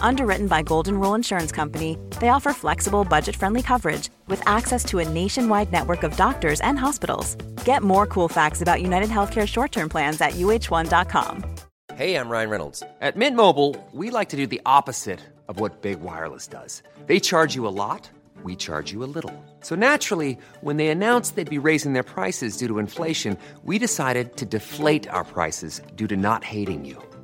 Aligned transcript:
Underwritten 0.00 0.46
by 0.46 0.62
Golden 0.62 1.00
Rule 1.00 1.14
Insurance 1.14 1.50
Company, 1.50 1.98
they 2.20 2.28
offer 2.28 2.52
flexible, 2.52 3.04
budget 3.04 3.34
friendly 3.34 3.62
coverage 3.62 4.10
with 4.28 4.40
access 4.46 4.84
to 4.84 5.00
a 5.00 5.08
nationwide 5.08 5.72
network 5.72 6.02
of 6.04 6.16
doctors 6.16 6.60
and 6.60 6.78
hospitals. 6.78 7.34
Get 7.64 7.82
more 7.82 8.06
cool 8.06 8.28
facts 8.28 8.60
about 8.62 8.82
United 8.82 9.08
Healthcare 9.08 9.48
short 9.48 9.72
term 9.72 9.88
plans 9.88 10.20
at 10.20 10.34
uh1.com. 10.34 11.44
Hey, 11.94 12.16
I'm 12.16 12.28
Ryan 12.28 12.50
Reynolds. 12.50 12.82
At 13.00 13.16
Mint 13.16 13.36
Mobile, 13.36 13.76
we 13.92 14.10
like 14.10 14.28
to 14.30 14.36
do 14.36 14.46
the 14.46 14.60
opposite 14.66 15.20
of 15.48 15.60
what 15.60 15.82
Big 15.82 16.00
Wireless 16.00 16.46
does. 16.48 16.82
They 17.06 17.20
charge 17.20 17.54
you 17.54 17.66
a 17.68 17.74
lot, 17.76 18.10
we 18.42 18.56
charge 18.56 18.92
you 18.92 19.04
a 19.04 19.10
little. 19.16 19.32
So 19.60 19.74
naturally, 19.76 20.36
when 20.60 20.76
they 20.76 20.88
announced 20.88 21.36
they'd 21.36 21.48
be 21.48 21.68
raising 21.68 21.92
their 21.92 22.02
prices 22.02 22.56
due 22.56 22.66
to 22.68 22.78
inflation, 22.78 23.38
we 23.62 23.78
decided 23.78 24.36
to 24.38 24.44
deflate 24.44 25.08
our 25.08 25.24
prices 25.24 25.80
due 25.94 26.08
to 26.08 26.16
not 26.16 26.42
hating 26.42 26.84
you. 26.84 27.00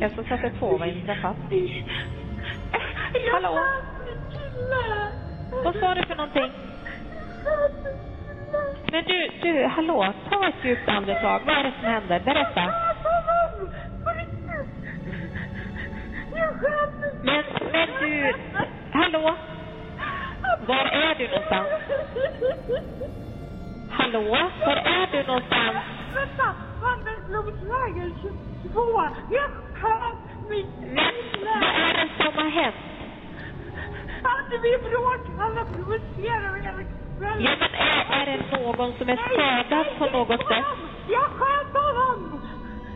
Jag 0.00 0.12
ska 0.12 0.22
sätta 0.22 0.50
på 0.58 0.76
vad 0.76 0.88
inträffat. 0.88 1.36
Hallå? 3.32 3.58
Vad 5.64 5.74
sa 5.80 5.94
du 5.94 6.02
för 6.02 6.16
någonting? 6.16 6.52
Men 8.92 9.04
du, 9.04 9.28
du, 9.42 9.66
hallå, 9.66 10.12
ta 10.30 10.48
ett 10.48 10.64
djupt 10.64 10.88
andetag. 10.88 11.40
Vad 11.46 11.56
är 11.56 11.64
det 11.64 11.72
som 11.80 11.88
händer? 11.88 12.20
Berätta. 12.20 12.72
Men, 17.22 17.44
men 17.72 17.88
du, 18.00 18.32
hallå? 18.92 19.36
Var 20.66 20.86
är 20.86 21.14
du 21.14 21.28
någonstans? 21.28 21.68
Hallå? 23.90 24.50
Var 24.66 24.76
är 24.76 25.08
du 25.12 25.26
någonstans? 25.26 25.95
Vänta! 26.16 26.48
Vandrarklubben 26.82 28.14
22! 28.22 28.80
Jag 29.30 29.50
sköt 29.74 30.50
mitt 30.50 30.66
vad 31.44 31.62
är 31.62 31.94
det 31.94 32.24
som 32.24 32.34
har 32.34 32.50
hänt? 32.50 32.76
Hade 34.22 34.58
vi 34.58 34.78
bråk? 34.88 35.40
Alla 35.40 35.64
provocerar 35.64 36.52
mig 36.52 36.62
hela 36.62 36.82
kvällen. 37.18 37.44
Ja, 37.44 37.50
men 37.60 37.70
är, 37.74 38.04
är 38.18 38.26
det 38.26 38.58
någon 38.58 38.92
som 38.98 39.08
är 39.08 39.16
skadad 39.16 39.86
på 39.98 40.06
något 40.18 40.40
sätt? 40.48 40.64
Jag 41.08 41.28
sköt 41.38 41.72
honom! 41.82 42.40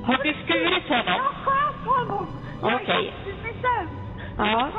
Har 0.05 0.19
du 0.25 0.35
skurit 0.45 0.89
honom? 0.89 1.21
Jag 1.23 1.35
sköt 1.45 1.87
honom! 1.95 2.27
Okej. 2.63 3.15
Ja. 4.37 4.71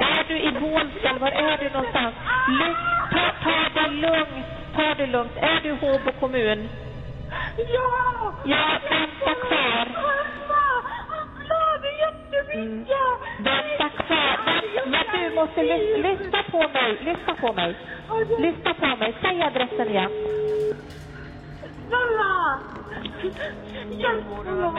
Är 0.00 0.24
du 0.28 0.38
i 0.38 0.52
Bålsta 0.60 1.08
eller 1.08 1.20
var 1.20 1.30
är 1.30 1.58
du 1.58 1.70
någonstans? 1.70 2.14
Lugn, 2.48 2.76
ta, 3.12 3.32
ta 3.42 3.80
det 3.80 3.90
lugnt. 3.90 4.46
Ta 4.74 4.94
det 4.94 5.06
lugnt. 5.06 5.32
Är 5.36 5.60
du 5.62 5.70
Håbo 5.72 6.12
kommun? 6.20 6.68
Ja! 7.56 8.32
Ja, 8.44 8.78
vänta 8.90 9.34
kvar. 9.46 9.86
Mamma! 9.92 10.66
Han 11.08 11.28
blöder 11.36 11.92
jättemycket! 12.04 12.96
Vänta 13.38 13.88
kvar. 13.88 14.38
Men, 14.74 14.90
men 14.90 15.04
du 15.12 15.34
måste 15.34 15.62
lys, 15.62 15.98
lyssna 15.98 16.42
på 16.50 16.58
mig. 16.58 16.98
Lyssna 17.00 17.34
på 17.34 17.52
mig. 17.52 17.76
Lyssna 18.38 18.74
på 18.74 18.96
mig. 18.96 19.14
Säg 19.22 19.42
adressen 19.42 19.88
igen. 19.88 20.10
Snälla! 21.88 22.58
Hjälp 23.90 24.24
honom! 24.36 24.76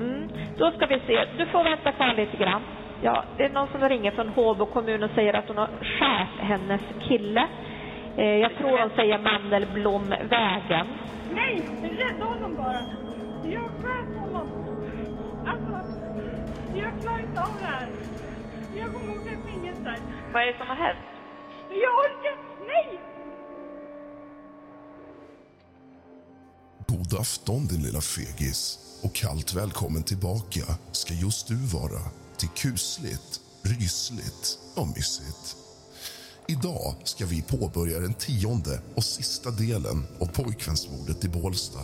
Mm. 0.00 0.28
Då 0.58 0.70
ska 0.70 0.86
vi 0.86 1.00
se. 1.06 1.24
Du 1.38 1.46
får 1.46 1.64
vänta 1.64 1.92
kvar 1.92 2.14
lite 2.16 2.36
grann. 2.36 2.62
Ja, 3.02 3.24
det 3.36 3.44
är 3.44 3.48
någon 3.48 3.68
som 3.68 3.88
ringer 3.88 4.10
från 4.10 4.28
Håbo 4.28 4.66
kommun 4.66 5.02
och 5.02 5.10
säger 5.14 5.34
att 5.34 5.48
hon 5.48 5.58
har 5.58 5.68
skärt 5.82 6.40
hennes 6.40 6.80
kille. 7.08 7.46
Eh, 8.18 8.24
jag 8.24 8.56
tror 8.58 8.78
hon 8.78 8.90
säger 8.96 9.18
Mandelblomvägen. 9.18 10.86
Nej! 11.32 11.68
Rädda 11.82 12.24
honom 12.24 12.56
bara! 12.56 12.80
Jag 13.44 13.70
sköt 13.82 14.18
honom! 14.18 14.48
Alltså, 15.46 15.74
jag 16.74 17.00
klarar 17.02 17.18
inte 17.18 17.40
av 17.40 17.48
det 17.60 17.66
här. 17.66 17.88
Jag 18.76 18.92
kommer 18.94 19.12
åka 19.12 19.30
i 19.30 19.52
fängelse. 19.52 20.02
Vad 20.32 20.42
är 20.42 20.46
det 20.46 20.58
som 20.58 20.66
har 20.66 20.76
hänt? 20.76 21.06
Jag 21.70 21.94
orkar... 22.04 22.36
Nej! 22.66 23.00
God 26.88 27.20
afton 27.20 27.66
din 27.66 27.82
lilla 27.82 28.00
fegis 28.00 28.78
och 29.04 29.14
kallt 29.14 29.54
välkommen 29.54 30.02
tillbaka 30.02 30.64
ska 30.92 31.14
just 31.14 31.48
du 31.48 31.56
vara 31.78 32.02
till 32.38 32.48
kusligt, 32.48 33.40
rysligt 33.64 34.58
och 34.76 34.86
mysigt. 34.86 35.65
Idag 36.48 36.94
ska 37.04 37.26
vi 37.26 37.42
påbörja 37.42 38.00
den 38.00 38.14
tionde 38.14 38.80
och 38.94 39.04
sista 39.04 39.50
delen 39.50 40.06
av 40.20 40.26
pojkvänsmordet 40.26 41.24
i 41.24 41.28
Bålsta. 41.28 41.80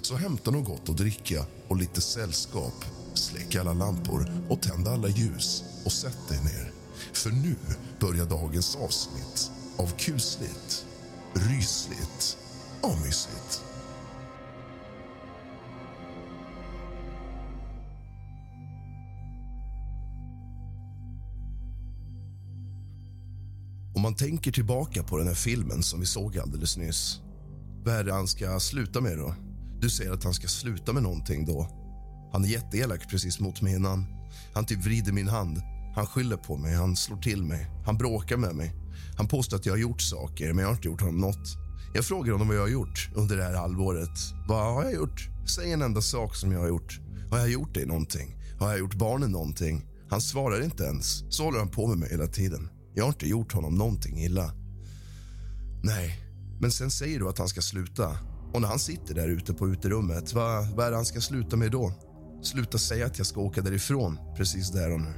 Så 0.00 0.16
hämta 0.16 0.50
något 0.50 0.64
gott 0.64 0.88
att 0.88 0.96
dricka 0.96 1.46
och 1.68 1.76
lite 1.76 2.00
sällskap. 2.00 2.84
Släck 3.14 3.54
alla 3.54 3.72
lampor 3.72 4.32
och 4.48 4.62
tänd 4.62 4.88
alla 4.88 5.08
ljus 5.08 5.64
och 5.84 5.92
sätt 5.92 6.18
dig 6.28 6.38
ner. 6.38 6.72
För 7.12 7.30
nu 7.30 7.56
börjar 8.00 8.26
dagens 8.26 8.76
avsnitt 8.76 9.50
av 9.76 9.90
kusligt, 9.96 10.86
rysligt 11.34 12.36
och 12.80 12.98
mysigt. 13.04 13.62
Om 24.02 24.04
man 24.04 24.14
tänker 24.14 24.52
tillbaka 24.52 25.02
på 25.02 25.18
den 25.18 25.26
här 25.26 25.34
filmen 25.34 25.82
som 25.82 26.00
vi 26.00 26.06
såg 26.06 26.38
alldeles 26.38 26.76
nyss. 26.76 27.20
Vad 27.84 27.94
är 27.94 28.04
det 28.04 28.12
han 28.12 28.26
ska 28.26 28.60
sluta 28.60 29.00
med 29.00 29.18
då? 29.18 29.34
Du 29.80 29.90
säger 29.90 30.12
att 30.12 30.24
han 30.24 30.34
ska 30.34 30.48
sluta 30.48 30.92
med 30.92 31.02
någonting 31.02 31.46
då. 31.46 31.68
Han 32.32 32.44
är 32.44 32.48
jätteelak 32.48 33.10
precis 33.10 33.40
mot 33.40 33.62
mig 33.62 33.74
innan. 33.74 34.06
Han 34.54 34.66
typ 34.66 34.84
vrider 34.84 35.12
min 35.12 35.28
hand. 35.28 35.60
Han 35.94 36.06
skyller 36.06 36.36
på 36.36 36.56
mig, 36.56 36.74
han 36.74 36.96
slår 36.96 37.16
till 37.16 37.42
mig, 37.42 37.70
han 37.86 37.98
bråkar 37.98 38.36
med 38.36 38.54
mig. 38.54 38.74
Han 39.16 39.28
påstår 39.28 39.56
att 39.56 39.66
jag 39.66 39.72
har 39.72 39.78
gjort 39.78 40.02
saker, 40.02 40.52
men 40.52 40.58
jag 40.58 40.68
har 40.68 40.74
inte 40.74 40.88
gjort 40.88 41.00
honom 41.00 41.20
något. 41.20 41.56
Jag 41.94 42.04
frågar 42.04 42.32
honom 42.32 42.48
vad 42.48 42.56
jag 42.56 42.62
har 42.62 42.68
gjort 42.68 43.10
under 43.14 43.36
det 43.36 43.44
här 43.44 43.54
halvåret. 43.54 44.18
Vad 44.48 44.74
har 44.74 44.84
jag 44.84 44.94
gjort? 44.94 45.28
Säg 45.56 45.72
en 45.72 45.82
enda 45.82 46.00
sak 46.00 46.36
som 46.36 46.52
jag 46.52 46.60
har 46.60 46.68
gjort. 46.68 47.00
Har 47.30 47.38
jag 47.38 47.50
gjort 47.50 47.74
dig 47.74 47.86
någonting? 47.86 48.36
Har 48.58 48.70
jag 48.70 48.78
gjort 48.78 48.94
barnen 48.94 49.30
någonting? 49.30 49.84
Han 50.10 50.20
svarar 50.20 50.64
inte 50.64 50.84
ens. 50.84 51.34
Så 51.34 51.44
håller 51.44 51.58
han 51.58 51.68
på 51.68 51.86
med 51.86 51.98
mig 51.98 52.10
hela 52.10 52.26
tiden. 52.26 52.68
Jag 52.94 53.04
har 53.04 53.08
inte 53.08 53.28
gjort 53.28 53.52
honom 53.52 53.74
någonting 53.74 54.18
illa. 54.18 54.52
Nej, 55.82 56.18
men 56.60 56.70
sen 56.70 56.90
säger 56.90 57.18
du 57.18 57.28
att 57.28 57.38
han 57.38 57.48
ska 57.48 57.60
sluta. 57.60 58.18
Och 58.52 58.60
när 58.60 58.68
han 58.68 58.78
sitter 58.78 59.14
där 59.14 59.28
ute 59.28 59.54
på 59.54 59.68
uterummet, 59.68 60.32
vad, 60.32 60.66
vad 60.68 60.86
är 60.86 60.90
det 60.90 60.96
han 60.96 61.04
ska 61.04 61.20
sluta 61.20 61.56
med 61.56 61.70
då? 61.70 61.92
Sluta 62.42 62.78
säga 62.78 63.06
att 63.06 63.18
jag 63.18 63.26
ska 63.26 63.40
åka 63.40 63.60
därifrån 63.60 64.18
precis 64.36 64.70
där 64.70 64.92
och 64.92 65.00
nu. 65.00 65.12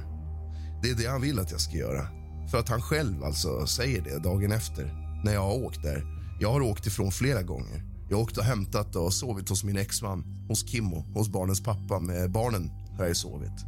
Det 0.83 0.89
är 0.89 0.95
det 0.95 1.05
han 1.05 1.21
vill 1.21 1.39
att 1.39 1.51
jag 1.51 1.61
ska 1.61 1.77
göra. 1.77 2.07
För 2.51 2.57
att 2.57 2.69
han 2.69 2.81
själv 2.81 3.23
alltså 3.23 3.67
säger 3.67 4.01
det 4.01 4.19
dagen 4.19 4.51
efter 4.51 4.85
när 5.25 5.33
jag 5.33 5.41
har 5.41 5.63
åkt 5.63 5.83
där. 5.83 6.03
Jag 6.39 6.51
har 6.51 6.61
åkt 6.61 6.87
ifrån 6.87 7.11
flera 7.11 7.43
gånger. 7.43 7.83
Jag 8.09 8.17
har 8.17 8.23
åkt 8.23 8.37
och 8.37 8.43
hämtat 8.43 8.95
och 8.95 9.13
sovit 9.13 9.49
hos 9.49 9.63
min 9.63 9.77
exman, 9.77 10.45
hos 10.47 10.67
Kimmo, 10.69 11.05
hos 11.13 11.29
barnens 11.29 11.63
pappa. 11.63 11.99
Med 11.99 12.31
barnen 12.31 12.71
har 12.97 13.05
jag 13.05 13.17
sovit. 13.17 13.65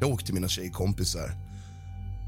Jag 0.00 0.10
åkte 0.10 0.26
till 0.26 0.34
mina 0.34 0.48
tjejkompisar. 0.48 1.51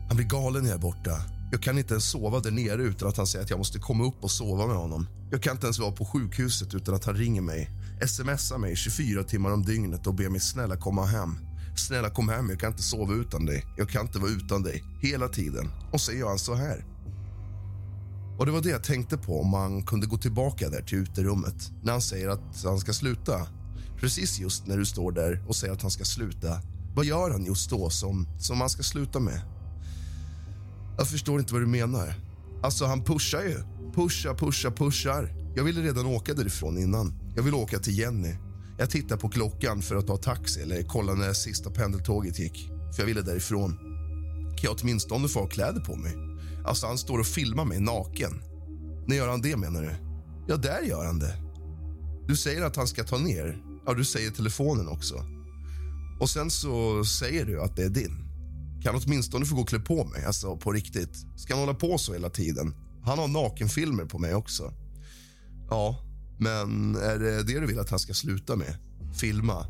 Han 0.08 0.16
blir 0.16 0.26
galen 0.26 0.62
när 0.62 0.70
jag 0.70 0.76
är 0.76 0.82
borta. 0.82 1.10
Jag 1.52 1.62
kan 1.62 1.78
inte 1.78 1.94
ens 1.94 2.04
sova 2.04 2.40
där 2.40 2.50
nere 2.50 2.82
utan 2.82 3.08
att 3.08 3.16
han 3.16 3.26
säger 3.26 3.44
att 3.44 3.50
jag 3.50 3.58
måste 3.58 3.78
komma 3.78 4.04
upp 4.04 4.24
och 4.24 4.30
sova 4.30 4.66
med 4.66 4.76
honom. 4.76 5.06
Jag 5.30 5.42
kan 5.42 5.52
inte 5.52 5.66
ens 5.66 5.78
vara 5.78 5.92
på 5.92 6.04
sjukhuset 6.04 6.74
utan 6.74 6.94
att 6.94 7.04
han 7.04 7.14
ringer 7.14 7.42
mig, 7.42 7.70
smsar 8.06 8.58
mig 8.58 8.76
24 8.76 9.24
timmar 9.24 9.50
om 9.50 9.62
dygnet 9.62 10.06
och 10.06 10.14
ber 10.14 10.28
mig 10.28 10.40
snälla 10.40 10.76
komma 10.76 11.04
hem. 11.04 11.38
Snälla 11.76 12.10
kom 12.10 12.28
hem, 12.28 12.50
jag 12.50 12.60
kan 12.60 12.70
inte 12.70 12.82
sova 12.82 13.14
utan 13.14 13.46
dig. 13.46 13.64
Jag 13.76 13.88
kan 13.88 14.02
inte 14.02 14.18
vara 14.18 14.30
utan 14.30 14.62
dig. 14.62 14.84
Hela 15.02 15.28
tiden. 15.28 15.70
Och 15.92 16.00
så 16.00 16.12
gör 16.12 16.28
han 16.28 16.38
så 16.38 16.54
här. 16.54 16.84
Och 18.38 18.46
det 18.46 18.52
var 18.52 18.60
det 18.60 18.68
jag 18.68 18.84
tänkte 18.84 19.16
på 19.16 19.40
om 19.40 19.48
man 19.48 19.82
kunde 19.82 20.06
gå 20.06 20.16
tillbaka 20.16 20.68
där 20.68 20.82
till 20.82 20.98
uterummet 20.98 21.70
när 21.82 21.92
han 21.92 22.02
säger 22.02 22.28
att 22.28 22.62
han 22.64 22.78
ska 22.78 22.92
sluta. 22.92 23.46
Precis 24.00 24.40
just 24.40 24.66
när 24.66 24.76
du 24.76 24.86
står 24.86 25.12
där 25.12 25.44
och 25.48 25.56
säger 25.56 25.72
att 25.74 25.82
han 25.82 25.90
ska 25.90 26.04
sluta. 26.04 26.60
Vad 26.94 27.04
gör 27.04 27.30
han 27.30 27.44
just 27.44 27.70
då 27.70 27.90
som, 27.90 28.28
som 28.38 28.60
han 28.60 28.70
ska 28.70 28.82
sluta 28.82 29.20
med? 29.20 29.53
Jag 30.96 31.08
förstår 31.08 31.40
inte 31.40 31.52
vad 31.52 31.62
du 31.62 31.66
menar. 31.66 32.14
Alltså, 32.62 32.84
han 32.86 33.04
pushar 33.04 33.42
ju. 33.42 33.58
Pushar, 33.94 34.34
pushar, 34.34 34.70
pushar. 34.70 35.34
Jag 35.56 35.64
ville 35.64 35.80
redan 35.80 36.06
åka 36.06 36.34
därifrån 36.34 36.78
innan. 36.78 37.14
Jag 37.36 37.42
vill 37.42 37.54
åka 37.54 37.78
till 37.78 37.98
Jenny. 37.98 38.34
Jag 38.78 38.90
tittar 38.90 39.16
på 39.16 39.28
klockan 39.28 39.82
för 39.82 39.96
att 39.96 40.06
ta 40.06 40.16
taxi 40.16 40.62
eller 40.62 40.82
kolla 40.82 41.14
när 41.14 41.32
sista 41.32 41.70
pendeltåget 41.70 42.38
gick. 42.38 42.70
För 42.94 43.02
jag 43.02 43.06
ville 43.06 43.22
därifrån. 43.22 43.76
Kan 44.56 44.62
jag 44.62 44.76
åtminstone 44.82 45.28
få 45.28 45.40
ha 45.40 45.46
kläder 45.46 45.80
på 45.80 45.96
mig? 45.96 46.12
Alltså, 46.64 46.86
han 46.86 46.98
står 46.98 47.18
och 47.18 47.26
filmar 47.26 47.64
mig 47.64 47.80
naken. 47.80 48.42
När 49.06 49.16
gör 49.16 49.28
han 49.28 49.42
det, 49.42 49.56
menar 49.56 49.82
du? 49.82 49.90
Ja, 50.46 50.56
där 50.56 50.82
gör 50.82 51.04
han 51.04 51.18
det. 51.18 51.34
Du 52.28 52.36
säger 52.36 52.62
att 52.62 52.76
han 52.76 52.86
ska 52.86 53.04
ta 53.04 53.18
ner. 53.18 53.62
Ja, 53.86 53.94
du 53.94 54.04
säger 54.04 54.30
telefonen 54.30 54.88
också. 54.88 55.14
Och 56.20 56.30
sen 56.30 56.50
så 56.50 57.04
säger 57.04 57.44
du 57.44 57.62
att 57.62 57.76
det 57.76 57.84
är 57.84 57.88
din. 57.88 58.23
Kan 58.84 59.00
åtminstone 59.04 59.46
få 59.46 59.54
gå 59.54 59.60
och 59.60 59.68
klä 59.68 59.78
på 59.78 60.04
mig, 60.04 60.24
alltså 60.24 60.56
på 60.56 60.72
riktigt. 60.72 61.26
Ska 61.36 61.54
han 61.54 61.60
hålla 61.60 61.74
på 61.74 61.98
så 61.98 62.12
hela 62.12 62.30
tiden? 62.30 62.74
Han 63.02 63.18
har 63.18 63.28
nakenfilmer 63.28 64.04
på 64.04 64.18
mig 64.18 64.34
också. 64.34 64.72
Ja, 65.70 65.98
men 66.38 66.96
är 66.96 67.18
det 67.18 67.42
det 67.42 67.60
du 67.60 67.66
vill 67.66 67.78
att 67.78 67.90
han 67.90 67.98
ska 67.98 68.14
sluta 68.14 68.56
med? 68.56 68.76
Filma? 69.14 69.66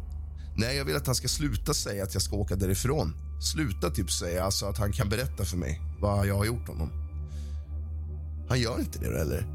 Nej, 0.56 0.76
jag 0.76 0.84
vill 0.84 0.96
att 0.96 1.06
han 1.06 1.14
ska 1.14 1.28
sluta 1.28 1.74
säga 1.74 2.04
att 2.04 2.14
jag 2.14 2.22
ska 2.22 2.36
åka 2.36 2.56
därifrån. 2.56 3.14
Sluta 3.54 3.90
typ 3.90 4.10
säga 4.10 4.44
alltså 4.44 4.66
att 4.66 4.78
han 4.78 4.92
kan 4.92 5.08
berätta 5.08 5.44
för 5.44 5.56
mig 5.56 5.80
vad 6.00 6.26
jag 6.26 6.36
har 6.36 6.44
gjort 6.44 6.68
honom. 6.68 6.90
Han 8.48 8.60
gör 8.60 8.80
inte 8.80 8.98
det, 8.98 9.20
eller? 9.20 9.46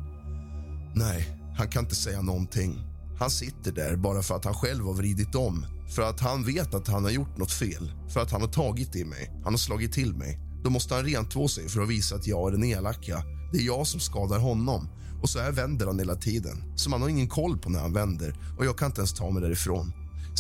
Nej, 0.95 1.27
han 1.57 1.67
kan 1.67 1.83
inte 1.83 1.95
säga 1.95 2.21
någonting. 2.21 2.81
Han 3.19 3.29
sitter 3.29 3.71
där 3.71 3.95
bara 3.95 4.21
för 4.21 4.35
att 4.35 4.45
han 4.45 4.53
själv 4.53 4.85
har 4.85 4.93
vridit 4.93 5.35
om. 5.35 5.65
För 5.89 6.01
att 6.01 6.19
han 6.19 6.43
vet 6.43 6.73
att 6.73 6.87
han 6.87 7.03
har 7.03 7.11
gjort 7.11 7.37
nåt 7.37 7.51
fel. 7.51 7.91
För 8.09 8.19
att 8.19 8.31
han 8.31 8.41
har 8.41 8.47
tagit 8.47 8.95
i 8.95 9.05
mig. 9.05 9.31
Han 9.43 9.53
har 9.53 9.57
slagit 9.57 9.93
till 9.93 10.13
mig. 10.13 10.39
Då 10.63 10.69
måste 10.69 10.95
han 10.95 11.05
rentvå 11.05 11.47
sig 11.47 11.69
för 11.69 11.81
att 11.81 11.89
visa 11.89 12.15
att 12.15 12.27
jag 12.27 12.47
är 12.47 12.51
den 12.51 12.63
elaka. 12.63 13.23
Det 13.51 13.57
är 13.57 13.63
jag 13.63 13.87
som 13.87 13.99
skadar 13.99 14.39
honom. 14.39 14.89
Och 15.21 15.29
så 15.29 15.39
här 15.39 15.51
vänder 15.51 15.85
han 15.85 15.99
hela 15.99 16.15
tiden. 16.15 16.63
Så 16.75 16.89
man 16.89 17.01
har 17.01 17.09
ingen 17.09 17.27
koll 17.27 17.57
på 17.57 17.69
när 17.69 17.79
han 17.79 17.93
vänder. 17.93 18.35
Och 18.57 18.65
jag 18.65 18.77
kan 18.77 18.85
inte 18.85 19.01
ens 19.01 19.13
ta 19.13 19.29
mig 19.31 19.41
därifrån. 19.41 19.93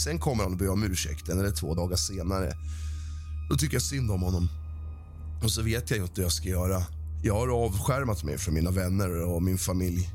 Sen 0.03 0.19
kommer 0.19 0.43
han 0.43 0.51
och 0.51 0.57
ber 0.57 0.69
om 0.69 0.83
ursäkt 0.83 1.29
en 1.29 1.39
eller 1.39 1.51
två 1.51 1.75
dagar 1.75 1.95
senare. 1.95 2.53
Då 3.49 3.55
tycker 3.55 3.75
jag 3.75 3.81
synd 3.83 4.11
om 4.11 4.21
honom. 4.21 4.49
Och 5.43 5.51
så 5.51 5.61
vet 5.61 5.91
jag 5.91 5.99
inte 5.99 6.13
hur 6.15 6.23
jag 6.23 6.31
ska 6.31 6.49
göra. 6.49 6.83
Jag 7.23 7.33
har 7.33 7.47
avskärmat 7.47 8.23
mig 8.23 8.37
från 8.37 8.53
mina 8.53 8.71
vänner 8.71 9.23
och 9.25 9.43
min 9.43 9.57
familj 9.57 10.09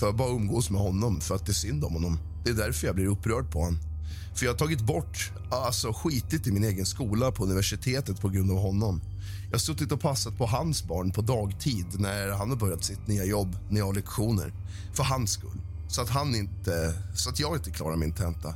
för 0.00 0.08
att 0.08 0.16
bara 0.16 0.28
umgås 0.28 0.70
med 0.70 0.80
honom, 0.80 1.20
för 1.20 1.34
att 1.34 1.46
det 1.46 1.52
är 1.52 1.54
synd 1.54 1.84
om 1.84 1.92
honom. 1.92 2.18
Det 2.44 2.50
är 2.50 2.54
därför 2.54 2.86
jag 2.86 2.96
blir 2.96 3.06
upprörd 3.06 3.50
på 3.50 3.58
honom. 3.58 3.91
För 4.34 4.46
jag 4.46 4.52
har 4.52 4.58
tagit 4.58 4.80
bort, 4.80 5.32
alltså 5.50 5.92
skitit 5.92 6.46
i 6.46 6.52
min 6.52 6.64
egen 6.64 6.86
skola 6.86 7.32
på 7.32 7.44
universitetet 7.44 8.20
på 8.20 8.28
grund 8.28 8.50
av 8.50 8.56
honom. 8.56 9.00
Jag 9.44 9.52
har 9.52 9.58
suttit 9.58 9.92
och 9.92 10.00
passat 10.00 10.38
på 10.38 10.46
hans 10.46 10.84
barn 10.84 11.12
på 11.12 11.22
dagtid 11.22 11.86
när 12.00 12.28
han 12.28 12.50
har 12.50 12.56
börjat 12.56 12.84
sitt 12.84 13.06
nya 13.06 13.24
jobb, 13.24 13.56
när 13.70 13.78
jag 13.78 13.86
har 13.86 13.94
lektioner. 13.94 14.52
För 14.94 15.02
hans 15.02 15.32
skull. 15.32 15.60
Så 15.88 16.02
att, 16.02 16.08
han 16.08 16.34
inte, 16.34 16.94
så 17.14 17.30
att 17.30 17.40
jag 17.40 17.56
inte 17.56 17.70
klarar 17.70 17.96
min 17.96 18.14
tenta. 18.14 18.54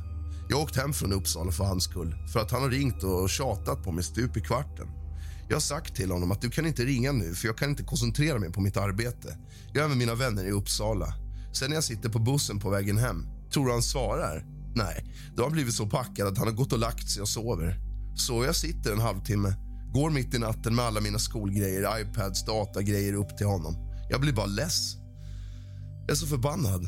Jag 0.49 0.57
har 0.57 0.63
åkt 0.63 0.75
hem 0.75 0.93
från 0.93 1.13
Uppsala 1.13 1.51
för 1.51 1.63
hans 1.63 1.83
skull. 1.83 2.15
För 2.33 2.39
att 2.39 2.51
han 2.51 2.61
har 2.61 2.69
ringt 2.69 3.03
och 3.03 3.29
tjatat 3.29 3.83
på 3.83 3.91
mig 3.91 4.03
stup 4.03 4.37
i 4.37 4.41
kvarten. 4.41 4.87
Jag 5.49 5.55
har 5.55 5.61
sagt 5.61 5.95
till 5.95 6.11
honom 6.11 6.31
att 6.31 6.41
du 6.41 6.49
kan 6.49 6.65
inte 6.65 6.85
ringa 6.85 7.11
nu 7.11 7.33
för 7.33 7.47
jag 7.47 7.57
kan 7.57 7.69
inte 7.69 7.83
koncentrera 7.83 8.39
mig 8.39 8.51
på 8.51 8.61
mitt 8.61 8.77
arbete. 8.77 9.37
Jag 9.73 9.83
är 9.83 9.87
med 9.87 9.97
mina 9.97 10.15
vänner 10.15 10.45
i 10.45 10.51
Uppsala. 10.51 11.13
Sen 11.53 11.69
när 11.69 11.75
jag 11.75 11.83
sitter 11.83 12.09
på 12.09 12.19
bussen 12.19 12.59
på 12.59 12.69
vägen 12.69 12.97
hem, 12.97 13.25
tror 13.53 13.65
du 13.65 13.71
han 13.71 13.81
svarar? 13.81 14.56
Nej, 14.77 15.05
då 15.35 15.41
har 15.41 15.49
han 15.49 15.53
blivit 15.53 15.73
så 15.73 15.85
packad 15.85 16.27
att 16.27 16.37
han 16.37 16.47
har 16.47 16.53
gått 16.53 16.73
och 16.73 16.79
lagt 16.79 17.09
sig 17.09 17.21
och 17.21 17.29
sover. 17.29 17.79
Så 18.15 18.45
jag 18.45 18.55
sitter 18.55 18.91
en 18.91 18.99
halvtimme, 18.99 19.53
går 19.93 20.09
mitt 20.09 20.33
i 20.33 20.39
natten 20.39 20.75
med 20.75 20.85
alla 20.85 21.01
mina 21.01 21.19
skolgrejer, 21.19 22.01
iPads, 22.01 22.45
datagrejer 22.45 23.13
upp 23.13 23.37
till 23.37 23.47
honom. 23.47 23.75
Jag 24.09 24.21
blir 24.21 24.33
bara 24.33 24.45
less. 24.45 24.95
Jag 26.01 26.11
är 26.11 26.15
så 26.15 26.27
förbannad. 26.27 26.87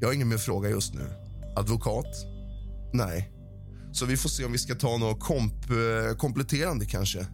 Jag 0.00 0.08
har 0.08 0.14
ingen 0.14 0.28
mer 0.28 0.38
fråga 0.38 0.70
just 0.70 0.94
nu. 0.94 1.06
Advokat? 1.56 2.06
Nej. 2.92 3.32
Så 3.92 4.06
vi 4.06 4.16
får 4.16 4.28
se 4.28 4.44
om 4.44 4.52
vi 4.52 4.58
ska 4.58 4.74
ta 4.74 4.96
något 4.96 5.20
komp 5.20 5.70
eh, 5.70 6.16
kompletterande 6.16 6.86
kanske. 6.86 7.26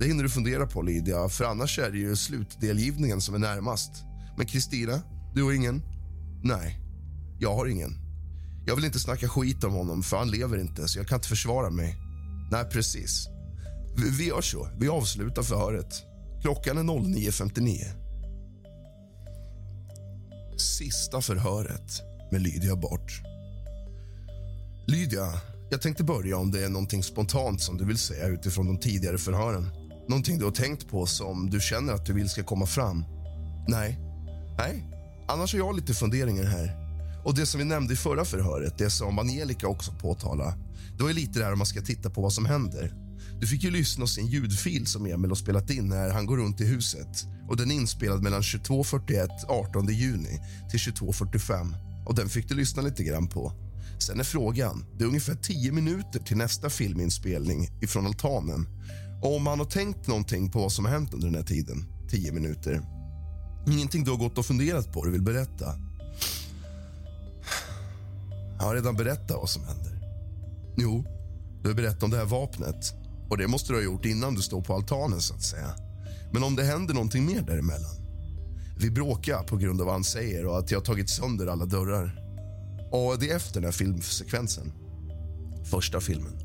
Det 0.00 0.06
hinner 0.06 0.22
du 0.22 0.28
fundera 0.28 0.66
på, 0.66 0.82
Lydia, 0.82 1.28
för 1.28 1.44
annars 1.44 1.78
är 1.78 1.90
det 1.90 1.98
ju 1.98 2.16
slutdelgivningen 2.16 3.20
som 3.20 3.34
är 3.34 3.38
närmast. 3.38 3.90
Men 4.36 4.46
Kristina, 4.46 5.02
du 5.34 5.42
har 5.42 5.52
ingen? 5.52 5.82
Nej, 6.42 6.80
jag 7.38 7.54
har 7.54 7.66
ingen. 7.66 8.03
Jag 8.66 8.76
vill 8.76 8.84
inte 8.84 8.98
snacka 8.98 9.28
skit 9.28 9.64
om 9.64 9.72
honom, 9.72 10.02
för 10.02 10.16
han 10.16 10.30
lever 10.30 10.58
inte, 10.58 10.88
så 10.88 10.98
jag 10.98 11.08
kan 11.08 11.16
inte 11.16 11.28
försvara 11.28 11.70
mig. 11.70 11.96
Nej, 12.50 12.64
precis. 12.64 13.26
Vi, 13.96 14.10
vi 14.10 14.28
gör 14.28 14.40
så. 14.40 14.68
Vi 14.78 14.88
avslutar 14.88 15.42
förhöret. 15.42 15.94
Klockan 16.42 16.78
är 16.78 16.82
09.59. 16.82 18.04
Sista 20.58 21.20
förhöret 21.20 22.02
med 22.32 22.42
Lydia 22.42 22.76
Bart. 22.76 23.22
Lydia, 24.86 25.40
jag 25.70 25.82
tänkte 25.82 26.04
börja 26.04 26.36
om 26.36 26.50
det 26.50 26.64
är 26.64 26.68
någonting 26.68 27.02
spontant 27.02 27.60
som 27.60 27.78
du 27.78 27.84
vill 27.84 27.98
säga 27.98 28.26
utifrån 28.26 28.66
de 28.66 28.78
tidigare 28.78 29.18
förhören. 29.18 29.70
Någonting 30.08 30.38
du 30.38 30.44
har 30.44 30.52
tänkt 30.52 30.88
på 30.88 31.06
som 31.06 31.50
du 31.50 31.60
känner 31.60 31.92
att 31.92 32.06
du 32.06 32.12
vill 32.12 32.28
ska 32.28 32.44
komma 32.44 32.66
fram. 32.66 33.04
Nej. 33.68 33.98
Nej, 34.58 34.94
Annars 35.28 35.52
har 35.52 35.58
jag 35.58 35.76
lite 35.76 35.94
funderingar 35.94 36.44
här. 36.44 36.83
Och 37.24 37.34
Det 37.34 37.46
som 37.46 37.58
vi 37.58 37.64
nämnde 37.64 37.94
i 37.94 37.96
förra 37.96 38.24
förhöret, 38.24 38.78
det 38.78 38.90
som 38.90 39.18
Angelica 39.18 39.68
också 39.68 39.92
påtalade 39.92 40.54
det 40.98 41.04
var 41.04 41.12
lite 41.12 41.38
där 41.38 41.52
om 41.52 41.58
man 41.58 41.66
ska 41.66 41.80
titta 41.80 42.10
på 42.10 42.22
vad 42.22 42.32
som 42.32 42.46
händer. 42.46 42.94
Du 43.40 43.46
fick 43.46 43.64
ju 43.64 43.70
lyssna 43.70 44.02
på 44.02 44.08
sin 44.08 44.26
ljudfil 44.26 44.86
som 44.86 45.06
Emil 45.06 45.30
har 45.30 45.34
spelat 45.34 45.70
in 45.70 45.88
när 45.88 46.10
han 46.10 46.26
går 46.26 46.36
runt 46.36 46.60
i 46.60 46.64
huset. 46.64 47.26
Och 47.48 47.56
Den 47.56 47.70
är 47.70 47.74
inspelad 47.74 48.22
mellan 48.22 48.40
22.41 48.40 49.28
18 49.48 49.86
juni 49.86 50.40
till 50.70 50.80
22.45. 50.80 51.74
Och 52.06 52.14
Den 52.14 52.28
fick 52.28 52.48
du 52.48 52.54
lyssna 52.54 52.82
lite 52.82 53.04
grann 53.04 53.28
på. 53.28 53.52
Sen 53.98 54.20
är 54.20 54.24
frågan, 54.24 54.84
det 54.98 55.04
är 55.04 55.08
ungefär 55.08 55.34
10 55.34 55.72
minuter 55.72 56.20
till 56.20 56.36
nästa 56.36 56.70
filminspelning 56.70 57.68
ifrån 57.82 58.06
altanen. 58.06 58.66
Och 59.22 59.36
om 59.36 59.42
man 59.42 59.58
har 59.58 59.66
tänkt 59.66 60.06
någonting 60.06 60.50
på 60.50 60.58
vad 60.58 60.72
som 60.72 60.84
har 60.84 60.92
hänt 60.92 61.14
under 61.14 61.26
den 61.26 61.36
här 61.36 61.46
tiden, 61.46 61.84
10 62.10 62.32
minuter 62.32 62.82
Ingenting 63.66 64.04
du 64.04 64.10
har 64.10 64.18
gått 64.18 64.38
och 64.38 64.46
funderat 64.46 64.92
på 64.92 65.04
du 65.04 65.10
vill 65.10 65.22
berätta? 65.22 65.66
Jag 68.64 68.68
har 68.68 68.74
redan 68.74 68.96
berättat 68.96 69.36
vad 69.36 69.48
som 69.48 69.64
händer. 69.64 69.92
Jo, 70.76 71.04
du 71.62 71.68
har 71.68 71.74
berättat 71.74 72.02
om 72.02 72.10
det 72.10 72.16
här 72.16 72.24
vapnet. 72.24 72.94
Och 73.30 73.38
Det 73.38 73.46
måste 73.48 73.72
du 73.72 73.76
ha 73.76 73.82
gjort 73.84 74.04
innan 74.04 74.34
du 74.34 74.42
står 74.42 74.62
på 74.62 74.74
altanen. 74.74 75.20
så 75.20 75.34
att 75.34 75.42
säga. 75.42 75.74
Men 76.32 76.42
om 76.42 76.56
det 76.56 76.64
händer 76.64 76.94
någonting 76.94 77.26
mer 77.26 77.42
däremellan? 77.42 77.96
Vi 78.78 78.90
bråkar 78.90 79.42
på 79.42 79.56
grund 79.56 79.80
av 79.80 79.86
vad 79.86 79.94
han 79.94 80.04
säger 80.04 80.46
och 80.46 80.58
att 80.58 80.70
jag 80.70 80.78
har 80.78 80.84
tagit 80.84 81.10
sönder 81.10 81.46
alla 81.46 81.66
dörrar. 81.66 82.20
Och 82.92 83.18
Det 83.18 83.30
är 83.30 83.36
efter 83.36 83.54
den 83.54 83.64
här 83.64 83.72
filmsekvensen. 83.72 84.72
Första 85.70 86.00
filmen. 86.00 86.38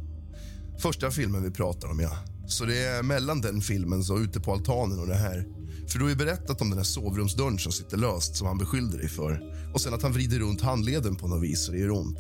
Första 0.79 1.11
filmen 1.11 1.43
vi 1.43 1.51
pratar 1.51 1.87
om, 1.87 1.99
ja. 1.99 2.17
Så 2.49 2.65
det 2.65 2.85
är 2.85 3.03
mellan 3.03 3.41
den 3.41 3.61
filmen 3.61 4.03
så 4.03 4.19
ute 4.19 4.39
på 4.39 4.53
altanen 4.53 4.99
och 4.99 5.07
det 5.07 5.15
här. 5.15 5.45
För 5.87 5.99
du 5.99 6.05
har 6.05 6.09
ju 6.09 6.15
berättat 6.15 6.61
om 6.61 6.69
den 6.69 6.77
här 6.77 6.85
sovrumsdörren 6.85 7.59
som 7.59 7.71
sitter 7.71 7.97
löst 7.97 8.35
som 8.35 8.47
han 8.47 8.57
beskyllde 8.57 8.97
dig 8.97 9.09
för. 9.09 9.41
Och 9.73 9.81
sen 9.81 9.93
att 9.93 10.01
han 10.01 10.13
vrider 10.13 10.39
runt 10.39 10.61
handleden 10.61 11.15
på 11.15 11.27
något 11.27 11.43
vis 11.43 11.67
och 11.67 11.73
det 11.73 11.79
gör 11.79 11.91
ont. 11.91 12.19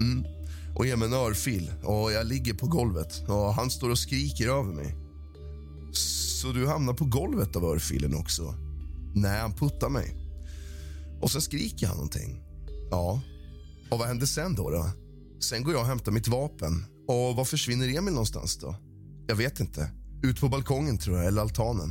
Mm. 0.00 0.24
Och 0.76 0.86
ger 0.86 0.96
mig 0.96 1.08
en 1.08 1.14
örfil 1.14 1.72
och 1.82 2.12
jag 2.12 2.26
ligger 2.26 2.54
på 2.54 2.66
golvet 2.66 3.28
och 3.28 3.54
han 3.54 3.70
står 3.70 3.90
och 3.90 3.98
skriker 3.98 4.48
över 4.48 4.72
mig. 4.72 4.96
Så 5.92 6.52
du 6.52 6.66
hamnar 6.66 6.92
på 6.92 7.04
golvet 7.04 7.56
av 7.56 7.64
örfilen 7.64 8.14
också? 8.14 8.54
Nej, 9.14 9.40
han 9.40 9.54
puttar 9.54 9.88
mig. 9.88 10.16
Och 11.20 11.30
sen 11.30 11.42
skriker 11.42 11.86
han 11.86 11.96
någonting. 11.96 12.42
Ja. 12.90 13.20
Och 13.90 13.98
vad 13.98 14.08
händer 14.08 14.26
sen 14.26 14.54
då? 14.54 14.70
då? 14.70 14.90
Sen 15.40 15.64
går 15.64 15.72
jag 15.72 15.80
och 15.80 15.88
hämtar 15.88 16.12
mitt 16.12 16.28
vapen. 16.28 16.84
Och 17.08 17.36
var 17.36 17.44
försvinner 17.44 17.98
Emil 17.98 18.14
någonstans 18.14 18.56
då? 18.56 18.76
Jag 19.26 19.36
vet 19.36 19.60
inte. 19.60 19.90
Ut 20.22 20.40
på 20.40 20.48
balkongen, 20.48 20.98
tror 20.98 21.16
jag, 21.16 21.26
eller 21.26 21.42
altanen. 21.42 21.90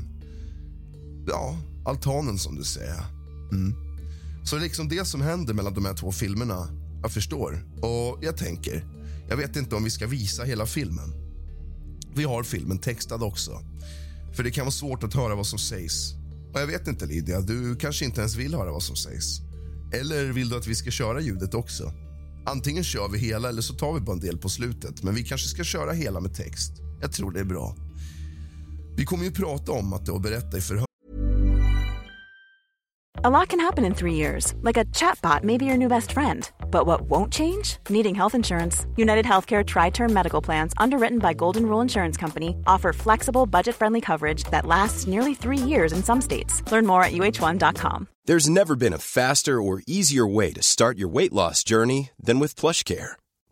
Ja, 1.27 1.57
altanen 1.85 2.37
som 2.37 2.55
du 2.55 2.63
säger. 2.63 3.03
Mm. 3.51 3.73
Så 4.43 4.55
det 4.55 4.61
är 4.61 4.63
liksom 4.63 4.89
det 4.89 5.05
som 5.05 5.21
händer 5.21 5.53
mellan 5.53 5.73
de 5.73 5.85
här 5.85 5.93
två 5.93 6.11
filmerna. 6.11 6.67
Jag 7.01 7.11
förstår. 7.11 7.65
Och 7.81 8.19
jag 8.21 8.37
tänker, 8.37 8.85
jag 9.29 9.37
vet 9.37 9.55
inte 9.55 9.75
om 9.75 9.83
vi 9.83 9.89
ska 9.89 10.07
visa 10.07 10.43
hela 10.43 10.65
filmen. 10.65 11.13
Vi 12.15 12.23
har 12.23 12.43
filmen 12.43 12.79
textad 12.79 13.15
också. 13.15 13.61
För 14.33 14.43
det 14.43 14.51
kan 14.51 14.65
vara 14.65 14.71
svårt 14.71 15.03
att 15.03 15.13
höra 15.13 15.35
vad 15.35 15.47
som 15.47 15.59
sägs. 15.59 16.13
Och 16.53 16.59
jag 16.59 16.67
vet 16.67 16.87
inte 16.87 17.05
Lydia, 17.05 17.41
du 17.41 17.75
kanske 17.75 18.05
inte 18.05 18.19
ens 18.19 18.35
vill 18.35 18.55
höra 18.55 18.71
vad 18.71 18.83
som 18.83 18.95
sägs. 18.95 19.39
Eller 19.93 20.25
vill 20.25 20.49
du 20.49 20.57
att 20.57 20.67
vi 20.67 20.75
ska 20.75 20.91
köra 20.91 21.21
ljudet 21.21 21.53
också? 21.53 21.93
Antingen 22.45 22.83
kör 22.83 23.09
vi 23.09 23.19
hela 23.19 23.49
eller 23.49 23.61
så 23.61 23.73
tar 23.73 23.93
vi 23.93 23.99
bara 23.99 24.13
en 24.13 24.19
del 24.19 24.37
på 24.37 24.49
slutet. 24.49 25.03
Men 25.03 25.15
vi 25.15 25.23
kanske 25.23 25.47
ska 25.47 25.63
köra 25.63 25.91
hela 25.91 26.19
med 26.19 26.35
text. 26.35 26.82
Jag 27.03 27.11
tror 27.11 27.31
det 27.31 27.39
är 27.39 27.45
bra. 27.45 27.75
Vi 28.95 29.05
kommer 29.05 29.23
ju 29.23 29.31
prata 29.31 29.71
om 29.71 29.93
att 29.93 30.05
det 30.05 30.11
och 30.11 30.21
berätta 30.21 30.57
i 30.57 30.61
förhör 30.61 30.85
A 33.25 33.29
lot 33.29 33.49
can 33.49 33.59
happen 33.59 33.85
in 33.85 33.95
three 33.95 34.13
years, 34.15 34.53
like 34.61 34.81
a 34.81 34.85
chatbot 34.85 35.43
may 35.43 35.57
be 35.57 35.65
your 35.65 35.77
new 35.77 35.87
best 35.87 36.11
friend. 36.11 36.51
But 36.71 36.85
what 36.85 37.01
won't 37.01 37.33
change? 37.33 37.77
Needing 37.89 38.15
health 38.15 38.35
insurance. 38.35 38.85
United 38.97 39.25
Healthcare 39.25 39.63
Tri 39.65 39.91
Term 39.91 40.13
Medical 40.13 40.41
Plans, 40.41 40.73
underwritten 40.77 41.19
by 41.19 41.33
Golden 41.33 41.65
Rule 41.65 41.81
Insurance 41.81 42.17
Company, 42.17 42.55
offer 42.67 42.93
flexible, 42.93 43.45
budget 43.45 43.75
friendly 43.75 44.01
coverage 44.01 44.43
that 44.51 44.65
lasts 44.65 45.07
nearly 45.07 45.35
three 45.35 45.67
years 45.71 45.93
in 45.93 46.03
some 46.03 46.21
states. 46.21 46.63
Learn 46.71 46.85
more 46.85 47.03
at 47.03 47.13
uh1.com. 47.13 48.07
There's 48.25 48.49
never 48.49 48.75
been 48.75 48.93
a 48.93 48.97
faster 48.97 49.61
or 49.61 49.81
easier 49.87 50.27
way 50.27 50.53
to 50.53 50.61
start 50.61 50.97
your 50.97 51.09
weight 51.09 51.33
loss 51.33 51.63
journey 51.63 52.09
than 52.19 52.39
with 52.39 52.55
PlushCare. 52.55 53.15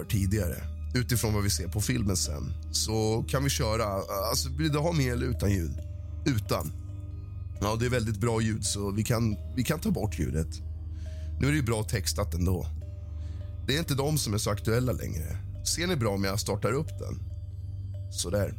Tidigare. 0.00 0.56
Utifrån 0.94 1.34
vad 1.34 1.42
vi 1.42 1.50
ser 1.50 1.68
på 1.68 1.80
filmen 1.80 2.16
sen 2.16 2.54
så 2.72 3.24
kan 3.28 3.44
vi 3.44 3.50
köra, 3.50 3.84
alltså 4.30 4.48
vill 4.48 4.72
du 4.72 4.78
ha 4.78 4.92
med 4.92 5.12
eller 5.12 5.26
utan 5.26 5.50
ljud? 5.50 5.78
Utan. 6.26 6.72
Ja, 7.60 7.76
det 7.80 7.86
är 7.86 7.90
väldigt 7.90 8.20
bra 8.20 8.40
ljud 8.40 8.64
så 8.64 8.90
vi 8.90 9.04
kan, 9.04 9.36
vi 9.56 9.64
kan 9.64 9.80
ta 9.80 9.90
bort 9.90 10.18
ljudet. 10.18 10.48
Nu 11.40 11.46
är 11.46 11.50
det 11.50 11.56
ju 11.56 11.62
bra 11.62 11.82
textat 11.82 12.34
ändå. 12.34 12.66
Det 13.66 13.74
är 13.74 13.78
inte 13.78 13.94
de 13.94 14.18
som 14.18 14.34
är 14.34 14.38
så 14.38 14.50
aktuella 14.50 14.92
längre. 14.92 15.36
Ser 15.76 15.86
ni 15.86 15.96
bra 15.96 16.10
om 16.10 16.24
jag 16.24 16.40
startar 16.40 16.72
upp 16.72 16.98
den? 16.98 17.22
Sådär. 18.12 18.54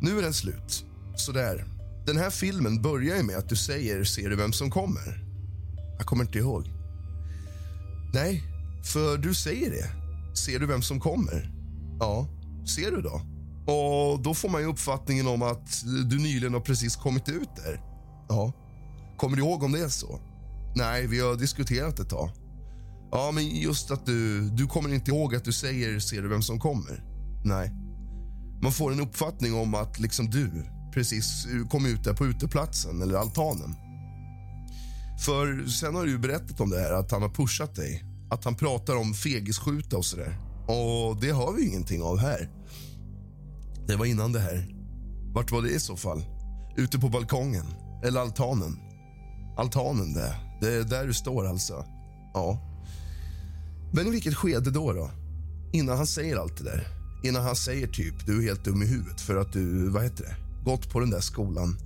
Nu 0.00 0.18
är 0.18 0.22
den 0.22 0.34
slut. 0.34 0.84
Sådär. 1.16 1.64
Den 2.06 2.16
här 2.16 2.30
filmen 2.30 2.82
börjar 2.82 3.16
ju 3.16 3.22
med 3.22 3.36
att 3.36 3.48
du 3.48 3.56
säger 3.56 4.04
“Ser 4.04 4.30
du 4.30 4.36
vem 4.36 4.52
som 4.52 4.70
kommer?” 4.70 5.24
Jag 5.98 6.06
kommer 6.06 6.24
inte 6.24 6.38
ihåg. 6.38 6.70
Nej, 8.14 8.44
för 8.84 9.18
du 9.18 9.34
säger 9.34 9.70
det. 9.70 9.90
Ser 10.36 10.58
du 10.58 10.66
vem 10.66 10.82
som 10.82 11.00
kommer? 11.00 11.52
Ja, 12.00 12.28
ser 12.76 12.90
du 12.90 13.02
då? 13.02 13.20
Och 13.72 14.22
Då 14.22 14.34
får 14.34 14.48
man 14.48 14.60
ju 14.60 14.66
uppfattningen 14.66 15.26
om 15.26 15.42
att 15.42 15.84
du 16.10 16.18
nyligen 16.18 16.54
har 16.54 16.60
precis 16.60 16.96
kommit 16.96 17.28
ut 17.28 17.56
där. 17.56 17.80
Ja. 18.28 18.52
Kommer 19.16 19.36
du 19.36 19.42
ihåg 19.42 19.62
om 19.62 19.72
det 19.72 19.80
är 19.80 19.88
så? 19.88 20.20
Nej, 20.76 21.06
vi 21.06 21.20
har 21.20 21.36
diskuterat 21.36 21.98
ett 21.98 22.08
tag. 22.08 22.30
Ja, 23.12 23.30
men 23.34 23.48
just 23.48 23.90
att 23.90 24.06
du, 24.06 24.48
du 24.50 24.66
kommer 24.66 24.94
inte 24.94 25.10
ihåg 25.10 25.34
att 25.34 25.44
du 25.44 25.52
säger 25.52 25.98
“ser 25.98 26.22
du 26.22 26.28
vem 26.28 26.42
som 26.42 26.60
kommer”? 26.60 27.04
Nej. 27.44 27.72
Man 28.62 28.72
får 28.72 28.92
en 28.92 29.00
uppfattning 29.00 29.54
om 29.54 29.74
att 29.74 29.98
liksom 29.98 30.30
du 30.30 30.50
precis 30.94 31.46
kom 31.70 31.86
ut 31.86 32.04
där 32.04 32.14
på 32.14 32.26
uteplatsen 32.26 33.02
eller 33.02 33.14
altanen. 33.14 33.74
För 35.24 35.66
sen 35.66 35.94
har 35.94 36.06
du 36.06 36.18
berättat 36.18 36.60
om 36.60 36.70
det 36.70 36.80
här, 36.80 36.92
att 36.92 37.10
han 37.10 37.22
har 37.22 37.28
pushat 37.28 37.74
dig. 37.74 38.04
Att 38.30 38.44
han 38.44 38.54
pratar 38.54 38.96
om 38.96 39.14
fegisskjuta 39.14 39.96
och 39.96 40.04
sådär. 40.04 40.38
Och 40.66 41.20
det 41.20 41.30
har 41.30 41.52
vi 41.52 41.68
ingenting 41.68 42.02
av 42.02 42.18
här. 42.18 42.50
Det 43.86 43.96
var 43.96 44.06
innan 44.06 44.32
det 44.32 44.40
här. 44.40 44.68
Vart 45.34 45.52
var 45.52 45.62
det 45.62 45.70
i 45.70 45.80
så 45.80 45.96
fall? 45.96 46.24
Ute 46.76 46.98
på 46.98 47.08
balkongen? 47.08 47.66
Eller 48.04 48.20
altanen? 48.20 48.78
Altanen, 49.56 50.12
det. 50.12 50.34
Det 50.60 50.74
är 50.74 50.84
där 50.84 51.06
du 51.06 51.14
står 51.14 51.46
alltså. 51.46 51.84
Ja. 52.34 52.58
Men 53.92 54.06
i 54.06 54.10
vilket 54.10 54.34
skede 54.34 54.70
då? 54.70 54.92
då? 54.92 55.10
Innan 55.72 55.96
han 55.96 56.06
säger 56.06 56.36
allt 56.36 56.56
det 56.58 56.64
där. 56.64 56.86
Innan 57.24 57.42
han 57.42 57.56
säger 57.56 57.86
typ 57.86 58.26
du 58.26 58.38
är 58.38 58.42
helt 58.42 58.64
dum 58.64 58.82
i 58.82 58.86
huvudet 58.86 59.20
för 59.20 59.36
att 59.36 59.52
du, 59.52 59.88
vad 59.88 60.02
heter 60.02 60.24
det, 60.24 60.64
gått 60.70 60.90
på 60.90 61.00
den 61.00 61.10
där 61.10 61.20
skolan. 61.20 61.76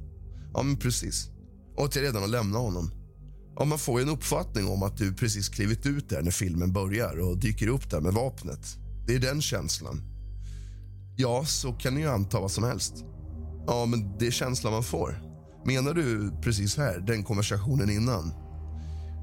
Ja, 0.55 0.63
men 0.63 0.77
precis. 0.77 1.29
Och 1.77 1.85
att 1.85 1.97
jag 1.97 2.03
redan 2.03 2.23
har 2.23 2.29
lämnat 2.29 2.63
honom. 2.63 2.91
Ja, 3.57 3.65
man 3.65 3.79
får 3.79 4.01
en 4.01 4.09
uppfattning 4.09 4.69
om 4.69 4.83
att 4.83 4.97
du 4.97 5.15
precis 5.15 5.49
klivit 5.49 5.87
ut 5.87 6.09
där 6.09 6.23
när 6.23 6.31
filmen 6.31 6.73
börjar 6.73 7.19
och 7.19 7.39
dyker 7.39 7.69
upp 7.69 7.91
där 7.91 8.01
med 8.01 8.13
vapnet. 8.13 8.77
Det 9.07 9.15
är 9.15 9.19
den 9.19 9.43
känslan. 9.43 10.03
Ja, 11.17 11.45
så 11.45 11.73
kan 11.73 11.95
ni 11.95 12.01
ju 12.01 12.09
anta 12.09 12.41
vad 12.41 12.51
som 12.51 12.65
helst. 12.65 12.95
Ja, 13.67 13.87
men 13.87 14.19
det 14.19 14.27
är 14.27 14.31
känslan 14.31 14.73
man 14.73 14.85
får. 14.85 15.23
Menar 15.67 15.95
du 15.95 16.33
precis 16.43 16.77
här, 16.77 16.99
den 16.99 17.23
konversationen 17.23 17.91
innan? 17.91 18.33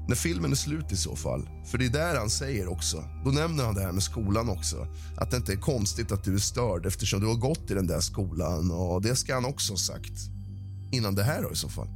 När 0.08 0.16
filmen 0.16 0.52
är 0.52 0.56
slut 0.56 0.92
i 0.92 0.96
så 0.96 1.16
fall. 1.16 1.48
För 1.70 1.78
det 1.78 1.86
är 1.86 1.90
där 1.90 2.18
han 2.18 2.30
säger 2.30 2.68
också. 2.68 3.04
Då 3.24 3.30
nämner 3.30 3.64
han 3.64 3.74
det 3.74 3.80
här 3.80 3.92
med 3.92 4.02
skolan 4.02 4.48
också. 4.48 4.86
Att 5.16 5.30
det 5.30 5.36
inte 5.36 5.52
är 5.52 5.56
konstigt 5.56 6.12
att 6.12 6.24
du 6.24 6.34
är 6.34 6.38
störd 6.38 6.86
eftersom 6.86 7.20
du 7.20 7.26
har 7.26 7.34
gått 7.34 7.70
i 7.70 7.74
den 7.74 7.86
där 7.86 8.00
skolan. 8.00 8.70
Och 8.70 9.02
Det 9.02 9.16
ska 9.16 9.34
han 9.34 9.44
också 9.44 9.72
ha 9.72 9.78
sagt. 9.78 10.12
Innan 10.92 11.14
det 11.14 11.22
här 11.22 11.42
då 11.42 11.52
i 11.52 11.56
så 11.56 11.68
fall. 11.68 11.88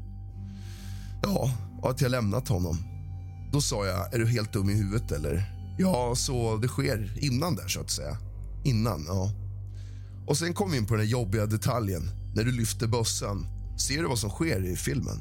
Ja, 1.23 1.51
och 1.83 1.91
att 1.91 2.01
jag 2.01 2.11
lämnat 2.11 2.49
honom. 2.49 2.79
Då 3.53 3.61
sa 3.61 3.87
jag, 3.87 4.15
är 4.15 4.19
du 4.19 4.27
helt 4.27 4.53
dum 4.53 4.71
i 4.71 4.75
huvudet 4.75 5.13
eller? 5.13 5.53
Ja, 5.79 6.15
så 6.17 6.57
det 6.57 6.69
sker 6.69 7.13
innan 7.17 7.57
där 7.57 7.69
så 7.69 7.81
att 7.81 7.91
säga. 7.91 8.19
Innan, 8.65 9.05
ja. 9.09 9.31
Och 10.27 10.39
sen 10.39 10.55
kom 10.55 10.71
vi 10.71 10.77
in 10.77 10.87
på 10.87 10.97
den 10.97 11.09
jobbiga 11.09 11.47
detaljen 11.47 12.03
när 12.35 12.45
du 12.45 12.53
lyfter 12.53 12.87
bössan. 12.87 13.47
Ser 13.79 14.03
du 14.03 14.09
vad 14.09 14.19
som 14.19 14.31
sker 14.31 14.65
i 14.65 14.77
filmen? 14.77 15.19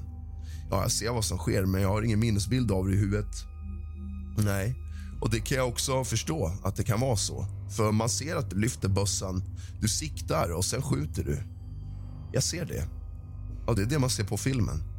Ja, 0.70 0.82
jag 0.82 0.92
ser 0.92 1.12
vad 1.12 1.26
som 1.26 1.38
sker, 1.38 1.66
men 1.66 1.82
jag 1.82 1.90
har 1.90 2.02
ingen 2.02 2.20
minnesbild 2.20 2.72
av 2.72 2.88
det 2.88 2.94
i 2.94 2.98
huvudet. 2.98 3.36
Nej, 4.38 4.76
och 5.22 5.30
det 5.30 5.40
kan 5.40 5.58
jag 5.58 5.68
också 5.68 6.04
förstå 6.04 6.52
att 6.64 6.76
det 6.76 6.84
kan 6.84 7.00
vara 7.00 7.16
så. 7.16 7.46
För 7.70 7.92
man 7.92 8.10
ser 8.10 8.36
att 8.36 8.50
du 8.50 8.60
lyfter 8.60 8.90
bössan, 8.90 9.44
du 9.82 9.88
siktar 9.88 10.50
och 10.50 10.66
sen 10.66 10.82
skjuter 10.82 11.24
du. 11.24 11.38
Jag 12.34 12.44
ser 12.44 12.66
det. 12.66 12.88
Ja, 13.68 13.74
det 13.74 13.82
är 13.82 13.86
det 13.86 14.00
man 14.00 14.10
ser 14.10 14.24
på 14.24 14.38
filmen. 14.38 14.95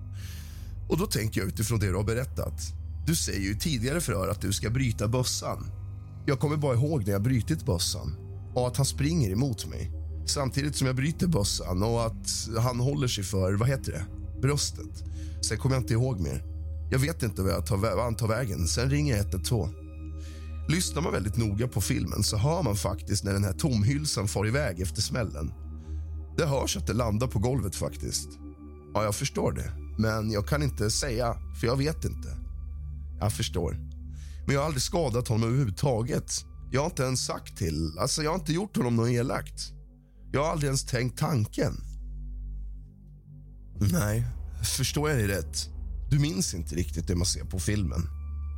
Och 0.88 0.98
då 0.98 1.06
tänker 1.06 1.40
jag 1.40 1.48
utifrån 1.48 1.78
det 1.78 1.86
du 1.86 1.94
har 1.94 2.04
berättat. 2.04 2.60
Du 3.06 3.16
säger 3.16 3.40
ju 3.40 3.54
tidigare 3.54 4.00
förhör 4.00 4.28
att 4.28 4.40
du 4.40 4.52
ska 4.52 4.70
bryta 4.70 5.08
bössan. 5.08 5.66
Jag 6.26 6.40
kommer 6.40 6.56
bara 6.56 6.74
ihåg 6.74 7.04
när 7.04 7.12
jag 7.12 7.22
brutit 7.22 7.66
bössan 7.66 8.16
och 8.54 8.66
att 8.66 8.76
han 8.76 8.86
springer 8.86 9.30
emot 9.30 9.66
mig 9.66 9.92
samtidigt 10.26 10.76
som 10.76 10.86
jag 10.86 10.96
bryter 10.96 11.26
bössan 11.26 11.82
och 11.82 12.06
att 12.06 12.48
han 12.58 12.80
håller 12.80 13.08
sig 13.08 13.24
för, 13.24 13.52
vad 13.52 13.68
heter 13.68 13.92
det, 13.92 14.06
bröstet. 14.40 15.04
Sen 15.42 15.58
kommer 15.58 15.76
jag 15.76 15.82
inte 15.82 15.92
ihåg 15.92 16.20
mer. 16.20 16.44
Jag 16.90 16.98
vet 16.98 17.22
inte 17.22 17.42
vad, 17.42 17.52
jag 17.52 17.66
tar, 17.66 17.76
vad 17.76 18.04
han 18.04 18.16
tar 18.16 18.28
vägen. 18.28 18.68
Sen 18.68 18.90
ringer 18.90 19.16
jag 19.16 19.26
112. 19.26 19.68
Lyssnar 20.68 21.02
man 21.02 21.12
väldigt 21.12 21.36
noga 21.36 21.68
på 21.68 21.80
filmen 21.80 22.22
så 22.22 22.36
hör 22.36 22.62
man 22.62 22.76
faktiskt 22.76 23.24
när 23.24 23.32
den 23.32 23.44
här 23.44 23.52
tomhylsan 23.52 24.28
far 24.28 24.46
iväg 24.46 24.80
efter 24.80 25.02
smällen. 25.02 25.52
Det 26.36 26.46
hörs 26.46 26.76
att 26.76 26.86
det 26.86 26.92
landar 26.92 27.26
på 27.26 27.38
golvet 27.38 27.76
faktiskt. 27.76 28.28
Ja, 28.94 29.04
jag 29.04 29.14
förstår 29.14 29.52
det. 29.52 29.85
Men 29.98 30.30
jag 30.30 30.48
kan 30.48 30.62
inte 30.62 30.90
säga, 30.90 31.36
för 31.60 31.66
jag 31.66 31.76
vet 31.76 32.04
inte. 32.04 32.36
Jag 33.20 33.32
förstår. 33.32 33.72
Men 34.46 34.54
jag 34.54 34.60
har 34.60 34.66
aldrig 34.66 34.82
skadat 34.82 35.28
honom 35.28 35.48
överhuvudtaget. 35.48 36.44
Jag 36.70 36.80
har 36.80 36.86
inte 36.86 37.02
ens 37.02 37.24
sagt 37.24 37.56
till. 37.58 37.98
Alltså, 37.98 38.22
jag 38.22 38.30
har 38.30 38.38
inte 38.38 38.52
gjort 38.52 38.76
honom 38.76 38.96
något 38.96 39.08
elakt. 39.08 39.72
Jag 40.32 40.44
har 40.44 40.50
aldrig 40.50 40.68
ens 40.68 40.86
tänkt 40.86 41.18
tanken. 41.18 41.76
Nej, 43.92 44.26
förstår 44.76 45.10
jag 45.10 45.18
dig 45.18 45.28
rätt? 45.28 45.68
Du 46.10 46.18
minns 46.18 46.54
inte 46.54 46.74
riktigt 46.74 47.06
det 47.06 47.16
man 47.16 47.26
ser 47.26 47.44
på 47.44 47.58
filmen. 47.58 48.02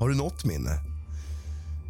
Har 0.00 0.08
du 0.08 0.14
något 0.14 0.44
minne? 0.44 0.80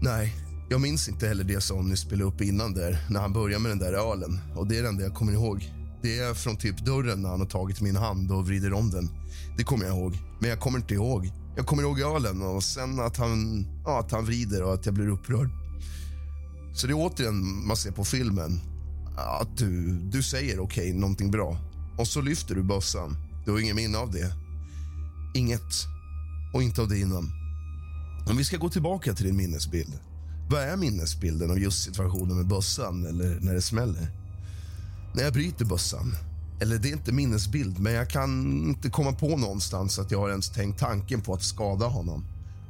Nej, 0.02 0.34
jag 0.70 0.80
minns 0.80 1.08
inte 1.08 1.28
heller 1.28 1.44
det 1.44 1.60
som 1.60 1.88
ni 1.88 1.96
spelade 1.96 2.24
upp 2.24 2.40
innan 2.40 2.74
där, 2.74 3.06
när 3.10 3.20
han 3.20 3.32
började 3.32 3.62
med 3.62 3.70
den 3.70 3.78
där 3.78 3.92
ölen. 3.92 4.40
Och 4.56 4.66
det 4.66 4.78
är 4.78 4.82
det 4.82 4.88
enda 4.88 5.02
jag 5.02 5.14
kommer 5.14 5.32
ihåg. 5.32 5.72
Det 6.02 6.18
är 6.18 6.34
från 6.34 6.56
typ 6.56 6.84
dörren 6.84 7.22
när 7.22 7.28
han 7.28 7.40
har 7.40 7.46
tagit 7.46 7.80
min 7.80 7.96
hand 7.96 8.32
och 8.32 8.46
vrider 8.46 8.72
om 8.72 8.90
den. 8.90 9.10
Det 9.56 9.64
kommer 9.64 9.84
jag 9.84 9.96
ihåg, 9.96 10.18
men 10.40 10.50
jag 10.50 10.60
kommer 10.60 10.78
inte 10.78 10.94
ihåg. 10.94 11.32
Jag 11.56 11.66
kommer 11.66 11.82
ihåg 11.82 12.00
ölen 12.00 12.42
och 12.42 12.64
sen 12.64 13.00
att 13.00 13.16
han, 13.16 13.66
ja, 13.84 14.00
att 14.00 14.12
han 14.12 14.24
vrider 14.24 14.62
och 14.62 14.74
att 14.74 14.86
jag 14.86 14.94
blir 14.94 15.08
upprörd. 15.08 15.50
Så 16.74 16.86
det 16.86 16.92
är 16.92 16.96
återigen 16.96 17.66
man 17.66 17.76
ser 17.76 17.90
på 17.90 18.04
filmen 18.04 18.60
att 19.16 19.56
du, 19.56 19.98
du 19.98 20.22
säger 20.22 20.60
okej, 20.60 20.88
okay, 20.88 21.00
någonting 21.00 21.30
bra. 21.30 21.58
Och 21.98 22.06
så 22.06 22.20
lyfter 22.20 22.54
du 22.54 22.62
bössan. 22.62 23.16
Du 23.44 23.50
har 23.50 23.58
inget 23.58 23.76
minne 23.76 23.98
av 23.98 24.12
det. 24.12 24.32
Inget. 25.34 25.72
Och 26.54 26.62
inte 26.62 26.82
av 26.82 26.88
det 26.88 26.98
innan. 26.98 27.32
Om 28.30 28.36
vi 28.36 28.44
ska 28.44 28.56
gå 28.56 28.68
tillbaka 28.68 29.14
till 29.14 29.26
din 29.26 29.36
minnesbild. 29.36 29.92
Vad 30.50 30.62
är 30.62 30.76
minnesbilden 30.76 31.50
av 31.50 31.58
just 31.58 31.84
situationen 31.84 32.36
med 32.36 32.46
bössan 32.46 33.06
eller 33.06 33.40
när 33.40 33.54
det 33.54 33.62
smäller? 33.62 34.08
När 35.14 35.22
jag 35.22 35.32
bryter 35.32 35.64
bössan. 35.64 36.14
Eller 36.60 36.78
det 36.78 36.88
är 36.88 36.92
inte 36.92 37.12
minnesbild, 37.12 37.78
men 37.78 37.92
jag 37.92 38.10
kan 38.10 38.30
inte 38.68 38.90
komma 38.90 39.12
på 39.12 39.36
någonstans 39.36 39.98
att 39.98 40.10
jag 40.10 40.18
har 40.18 40.30
ens 40.30 40.50
tänkt 40.50 40.78
tanken 40.80 41.20
på 41.20 41.34
att 41.34 41.42
skada 41.42 41.86
honom. 41.86 42.24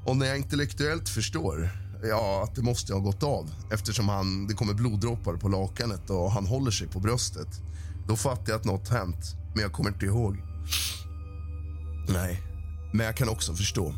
Och 0.04 0.16
när 0.16 0.26
jag 0.26 0.36
intellektuellt 0.36 1.08
förstår, 1.08 1.70
ja, 2.02 2.44
att 2.44 2.54
det 2.54 2.62
måste 2.62 2.92
ha 2.92 3.00
gått 3.00 3.22
av 3.22 3.50
eftersom 3.72 4.08
han, 4.08 4.46
det 4.46 4.54
kommer 4.54 4.74
bloddroppar 4.74 5.34
på 5.36 5.48
lakanet 5.48 6.10
och 6.10 6.32
han 6.32 6.46
håller 6.46 6.70
sig 6.70 6.88
på 6.88 7.00
bröstet. 7.00 7.48
Då 8.08 8.16
fattar 8.16 8.52
jag 8.52 8.58
att 8.58 8.64
något 8.64 8.88
hänt, 8.88 9.36
men 9.54 9.62
jag 9.62 9.72
kommer 9.72 9.90
inte 9.90 10.06
ihåg. 10.06 10.36
Nej, 12.08 12.42
men 12.92 13.06
jag 13.06 13.16
kan 13.16 13.28
också 13.28 13.54
förstå. 13.54 13.94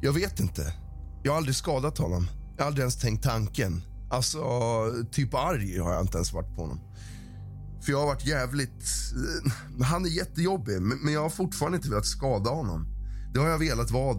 Jag 0.00 0.12
vet 0.12 0.40
inte. 0.40 0.74
Jag 1.22 1.32
har 1.32 1.36
aldrig 1.36 1.56
skadat 1.56 1.98
honom. 1.98 2.28
Jag 2.56 2.64
har 2.64 2.66
aldrig 2.66 2.82
ens 2.82 2.96
tänkt 2.96 3.24
tanken. 3.24 3.82
Alltså, 4.10 4.40
typ 5.12 5.34
arg 5.34 5.78
har 5.78 5.92
jag 5.92 6.02
inte 6.02 6.18
ens 6.18 6.32
varit 6.32 6.54
på 6.56 6.60
honom. 6.62 6.80
För 7.82 7.92
jag 7.92 7.98
har 7.98 8.06
varit 8.06 8.26
jävligt... 8.26 8.84
Eh, 9.16 9.84
han 9.84 10.04
är 10.04 10.08
jättejobbig, 10.08 10.82
men 10.82 11.12
jag 11.12 11.22
har 11.22 11.30
fortfarande 11.30 11.76
inte 11.76 11.88
velat 11.88 12.06
skada 12.06 12.50
honom. 12.50 12.86
Det 13.34 13.40
har 13.40 13.48
jag 13.48 13.58
velat 13.58 13.90
vara, 13.90 14.14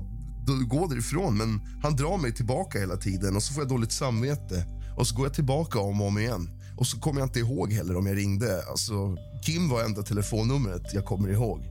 gå 0.68 0.88
därifrån, 0.88 1.38
men 1.38 1.62
han 1.84 1.96
drar 1.96 2.18
mig 2.18 2.34
tillbaka 2.34 2.80
hela 2.80 2.98
tiden 2.98 3.36
och 3.36 3.44
så 3.44 3.54
får 3.54 3.62
jag 3.64 3.70
dåligt 3.70 3.92
samvete. 3.92 4.66
Och 4.98 5.08
så 5.08 5.16
går 5.16 5.26
jag 5.26 5.34
tillbaka 5.34 5.80
om 5.80 6.02
och 6.02 6.08
om 6.08 6.18
igen. 6.18 6.50
Och 6.78 6.88
så 6.88 7.00
kommer 7.00 7.20
jag 7.20 7.28
inte 7.28 7.40
ihåg 7.40 7.74
heller 7.74 7.98
om 7.98 8.08
jag 8.08 8.18
ringde. 8.18 8.64
Alltså, 8.70 9.16
Kim 9.46 9.70
var 9.70 9.84
enda 9.84 10.02
telefonnumret 10.02 10.94
jag 10.94 11.06
kommer 11.06 11.30
ihåg. 11.30 11.66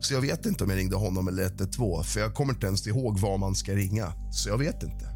Så 0.00 0.14
jag 0.14 0.20
vet 0.20 0.46
inte 0.46 0.64
om 0.64 0.70
jag 0.70 0.78
ringde 0.78 0.96
honom 0.96 1.28
eller 1.28 1.42
112, 1.42 2.02
för 2.04 2.20
jag 2.20 2.34
kommer 2.34 2.52
inte 2.52 2.66
ens 2.66 2.86
ihåg 2.86 3.18
var 3.18 3.38
man 3.38 3.54
ska 3.54 3.72
ringa. 3.72 4.12
Så 4.32 4.48
jag 4.48 4.58
vet 4.58 4.82
inte. 4.82 5.15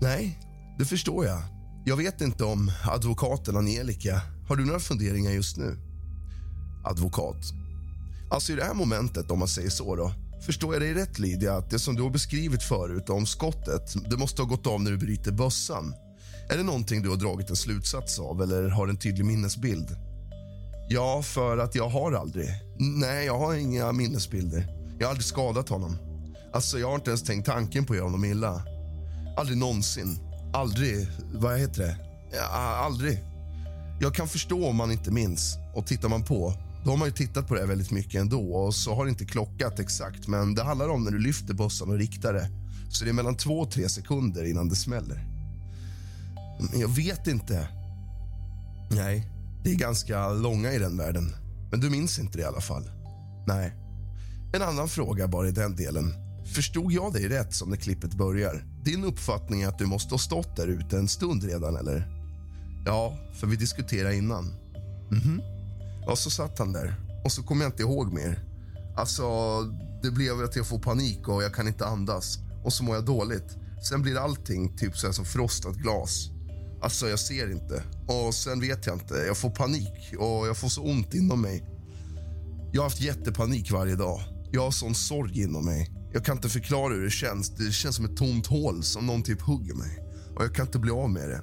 Nej, 0.00 0.38
det 0.78 0.84
förstår 0.84 1.26
jag. 1.26 1.42
Jag 1.84 1.96
vet 1.96 2.20
inte 2.20 2.44
om 2.44 2.72
advokaten 2.84 3.56
Angelica... 3.56 4.20
Har 4.48 4.56
du 4.56 4.64
några 4.64 4.80
funderingar 4.80 5.30
just 5.30 5.56
nu? 5.56 5.76
Advokat. 6.84 7.36
Alltså 8.30 8.52
i 8.52 8.56
det 8.56 8.64
här 8.64 8.74
momentet, 8.74 9.30
om 9.30 9.38
man 9.38 9.48
säger 9.48 9.70
så 9.70 9.96
då. 9.96 10.12
Förstår 10.46 10.74
jag 10.74 10.82
dig 10.82 10.94
rätt, 10.94 11.18
Lydia, 11.18 11.56
att 11.56 11.70
det 11.70 11.78
som 11.78 11.96
du 11.96 12.02
har 12.02 12.10
beskrivit 12.10 12.62
förut 12.62 13.10
om 13.10 13.26
skottet, 13.26 14.10
det 14.10 14.16
måste 14.16 14.42
ha 14.42 14.48
gått 14.48 14.66
av 14.66 14.82
när 14.82 14.90
du 14.90 14.96
bryter 14.96 15.32
bössan? 15.32 15.94
Är 16.50 16.56
det 16.56 16.62
någonting 16.62 17.02
du 17.02 17.08
har 17.08 17.16
dragit 17.16 17.50
en 17.50 17.56
slutsats 17.56 18.18
av 18.18 18.42
eller 18.42 18.68
har 18.68 18.88
en 18.88 18.96
tydlig 18.96 19.24
minnesbild? 19.24 19.96
Ja, 20.88 21.22
för 21.22 21.58
att 21.58 21.74
jag 21.74 21.88
har 21.88 22.12
aldrig. 22.12 22.48
Nej, 22.78 23.26
jag 23.26 23.38
har 23.38 23.54
inga 23.54 23.92
minnesbilder. 23.92 24.66
Jag 24.98 25.06
har 25.06 25.10
aldrig 25.10 25.26
skadat 25.26 25.68
honom. 25.68 25.96
Alltså, 26.52 26.78
jag 26.78 26.88
har 26.88 26.94
inte 26.94 27.10
ens 27.10 27.22
tänkt 27.22 27.46
tanken 27.46 27.86
på 27.86 27.92
att 27.92 27.96
göra 27.96 28.06
honom 28.06 28.24
illa. 28.24 28.62
Aldrig 29.38 29.58
någonsin. 29.58 30.18
Aldrig. 30.52 31.08
Vad 31.34 31.58
heter 31.58 31.82
det? 31.82 31.96
Ja, 32.32 32.82
aldrig. 32.84 33.24
Jag 34.00 34.14
kan 34.14 34.28
förstå 34.28 34.68
om 34.68 34.76
man 34.76 34.92
inte 34.92 35.10
minns. 35.10 35.56
Och 35.74 35.86
tittar 35.86 36.08
man 36.08 36.24
på, 36.24 36.54
då 36.84 36.90
har 36.90 36.96
man 36.96 37.08
ju 37.08 37.12
tittat 37.12 37.48
på 37.48 37.54
det 37.54 37.66
väldigt 37.66 37.90
mycket 37.90 38.20
ändå. 38.20 38.52
Och 38.52 38.74
så 38.74 38.94
har 38.94 39.04
det 39.04 39.10
inte 39.10 39.24
klockat 39.24 39.78
exakt, 39.78 40.28
men 40.28 40.54
det 40.54 40.62
handlar 40.62 40.88
om 40.88 41.04
när 41.04 41.10
du 41.10 41.18
lyfter 41.18 41.54
bössan 41.54 41.90
och 41.90 41.98
riktar 41.98 42.32
det. 42.32 42.50
Så 42.90 43.04
det 43.04 43.10
är 43.10 43.14
mellan 43.14 43.36
två 43.36 43.60
och 43.60 43.70
tre 43.70 43.88
sekunder 43.88 44.44
innan 44.44 44.68
det 44.68 44.76
smäller. 44.76 45.26
Men 46.70 46.80
jag 46.80 46.88
vet 46.88 47.26
inte. 47.26 47.68
Nej, 48.90 49.26
det 49.64 49.70
är 49.70 49.74
ganska 49.74 50.28
långa 50.28 50.72
i 50.72 50.78
den 50.78 50.96
världen. 50.96 51.34
Men 51.70 51.80
du 51.80 51.90
minns 51.90 52.18
inte 52.18 52.38
det 52.38 52.42
i 52.42 52.46
alla 52.46 52.60
fall. 52.60 52.90
Nej. 53.46 53.72
En 54.54 54.62
annan 54.62 54.88
fråga 54.88 55.28
bara 55.28 55.48
i 55.48 55.52
den 55.52 55.76
delen. 55.76 56.14
Förstod 56.54 56.92
jag 56.92 57.12
dig 57.12 57.28
rätt 57.28 57.54
som 57.54 57.70
när 57.70 57.76
klippet 57.76 58.14
börjar? 58.14 58.64
Din 58.88 59.04
uppfattning 59.04 59.62
är 59.62 59.68
att 59.68 59.78
du 59.78 59.86
måste 59.86 60.14
ha 60.14 60.18
stått 60.18 60.56
där 60.56 60.68
ute 60.68 60.96
en 60.96 61.08
stund 61.08 61.44
redan, 61.44 61.76
eller? 61.76 62.08
Ja, 62.86 63.16
för 63.34 63.46
vi 63.46 63.56
diskuterade 63.56 64.16
innan. 64.16 64.44
Mhm. 65.10 65.22
Mm 65.24 65.40
ja, 66.06 66.16
så 66.16 66.30
satt 66.30 66.58
han 66.58 66.72
där. 66.72 66.94
Och 67.24 67.32
så 67.32 67.42
kommer 67.42 67.64
jag 67.64 67.72
inte 67.72 67.82
ihåg 67.82 68.12
mer. 68.12 68.44
Alltså, 68.96 69.24
det 70.02 70.10
blev 70.10 70.44
att 70.44 70.56
jag 70.56 70.66
får 70.66 70.78
panik 70.78 71.28
och 71.28 71.42
jag 71.42 71.54
kan 71.54 71.68
inte 71.68 71.86
andas. 71.86 72.38
Och 72.64 72.72
så 72.72 72.84
mår 72.84 72.94
jag 72.94 73.04
dåligt. 73.04 73.56
Sen 73.88 74.02
blir 74.02 74.16
allting 74.16 74.76
typ 74.76 74.96
så 74.96 75.12
som 75.12 75.24
frostat 75.24 75.76
glas. 75.76 76.30
Alltså, 76.82 77.08
jag 77.08 77.18
ser 77.18 77.50
inte. 77.52 77.82
Och 78.06 78.34
sen 78.34 78.60
vet 78.60 78.86
jag 78.86 78.96
inte. 78.96 79.14
Jag 79.14 79.36
får 79.36 79.50
panik 79.50 80.14
och 80.18 80.46
jag 80.46 80.56
får 80.56 80.68
så 80.68 80.82
ont 80.82 81.14
inom 81.14 81.40
mig. 81.40 81.64
Jag 82.72 82.82
har 82.82 82.88
haft 82.88 83.00
jättepanik 83.00 83.70
varje 83.70 83.96
dag. 83.96 84.20
Jag 84.50 84.62
har 84.62 84.70
sån 84.70 84.94
sorg 84.94 85.42
inom 85.42 85.64
mig. 85.64 85.90
Jag 86.12 86.24
kan 86.24 86.36
inte 86.36 86.48
förklara 86.48 86.94
hur 86.94 87.04
det 87.04 87.10
känns. 87.10 87.50
Det 87.50 87.72
känns 87.72 87.96
som 87.96 88.04
ett 88.04 88.16
tomt 88.16 88.46
hål 88.46 88.82
som 88.82 89.06
någon 89.06 89.22
typ 89.22 89.40
hugger 89.40 89.74
mig. 89.74 89.98
Och 90.36 90.44
jag 90.44 90.54
kan 90.54 90.66
inte 90.66 90.78
bli 90.78 90.90
av 90.90 91.10
med 91.10 91.28
det. 91.28 91.40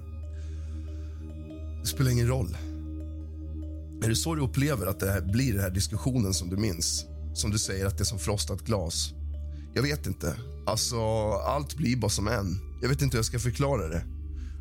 Det 1.82 1.88
spelar 1.88 2.12
ingen 2.12 2.28
roll. 2.28 2.58
Är 4.04 4.10
det 4.10 4.16
så 4.16 4.36
du 4.36 4.42
upplever 4.42 4.88
att 4.88 5.00
det 5.00 5.12
här 5.12 5.22
blir 5.22 5.54
den 5.54 5.62
här 5.62 5.70
diskussionen 5.70 6.34
som 6.34 6.50
du 6.50 6.58
minns? 6.58 7.06
Som 7.34 7.52
du 7.52 7.58
säger 7.60 7.86
att 7.86 7.98
det 7.98 8.02
är 8.02 8.06
som 8.06 8.20
frostat 8.20 8.62
glas. 8.62 9.14
Jag 9.74 9.82
vet 9.82 10.08
inte. 10.08 10.38
Alltså, 10.66 10.98
allt 11.32 11.76
blir 11.78 11.98
bara 11.98 12.10
som 12.10 12.28
en. 12.28 12.60
Jag 12.82 12.90
vet 12.90 13.02
inte 13.02 13.16
hur 13.16 13.20
jag 13.20 13.26
ska 13.26 13.40
förklara 13.40 13.88
det. 13.88 14.15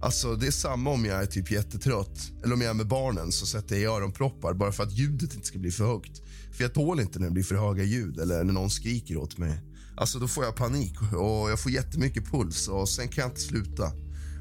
Alltså, 0.04 0.36
det 0.36 0.46
är 0.46 0.50
samma 0.50 0.90
om 0.90 1.04
jag 1.04 1.22
är 1.22 1.26
typ 1.26 1.50
jättetrött 1.50 2.32
eller 2.44 2.54
om 2.54 2.60
jag 2.60 2.70
är 2.70 2.74
med 2.74 2.88
barnen 2.88 3.32
så 3.32 3.46
sätter 3.46 3.76
jag 3.76 3.82
i 3.82 3.86
öronproppar 3.86 4.54
bara 4.54 4.72
för 4.72 4.82
att 4.82 4.92
ljudet 4.92 5.34
inte 5.34 5.46
ska 5.46 5.58
bli 5.58 5.70
för 5.70 5.84
högt. 5.84 6.22
För 6.52 6.64
jag 6.64 6.74
tål 6.74 7.00
inte 7.00 7.18
när 7.18 7.26
det 7.26 7.32
blir 7.32 7.44
för 7.44 7.54
höga 7.54 7.84
ljud 7.84 8.18
eller 8.18 8.44
när 8.44 8.52
någon 8.52 8.70
skriker 8.70 9.16
åt 9.16 9.38
mig. 9.38 9.60
Alltså 9.96 10.18
då 10.18 10.28
får 10.28 10.44
jag 10.44 10.56
panik 10.56 11.00
och 11.00 11.50
jag 11.50 11.60
får 11.60 11.72
jättemycket 11.72 12.30
puls 12.30 12.68
och 12.68 12.88
sen 12.88 13.08
kan 13.08 13.22
jag 13.22 13.30
inte 13.30 13.40
sluta. 13.40 13.92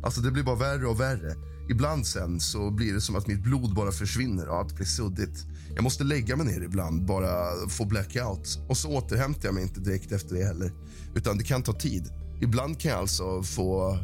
Alltså 0.03 0.21
det 0.21 0.31
blir 0.31 0.43
bara 0.43 0.55
värre 0.55 0.87
och 0.87 0.99
värre. 0.99 1.35
Ibland 1.69 2.07
sen 2.07 2.39
så 2.39 2.71
blir 2.71 2.93
det 2.93 3.01
som 3.01 3.15
att 3.15 3.27
mitt 3.27 3.43
blod 3.43 3.75
bara 3.75 3.91
försvinner 3.91 4.47
och 4.47 4.57
allt 4.57 4.75
blir 4.75 4.85
suddigt. 4.85 5.45
Jag 5.75 5.83
måste 5.83 6.03
lägga 6.03 6.35
mig 6.35 6.45
ner 6.45 6.61
ibland, 6.61 7.05
bara 7.05 7.67
få 7.69 7.85
blackout. 7.85 8.59
Och 8.69 8.77
så 8.77 8.89
återhämtar 8.89 9.47
jag 9.47 9.53
mig 9.53 9.63
inte 9.63 9.79
direkt 9.79 10.11
efter 10.11 10.35
det 10.35 10.43
heller. 10.43 10.73
Utan 11.15 11.37
det 11.37 11.43
kan 11.43 11.63
ta 11.63 11.73
tid. 11.73 12.09
Ibland 12.41 12.79
kan 12.79 12.91
jag 12.91 12.99
alltså 12.99 13.43
få 13.43 13.97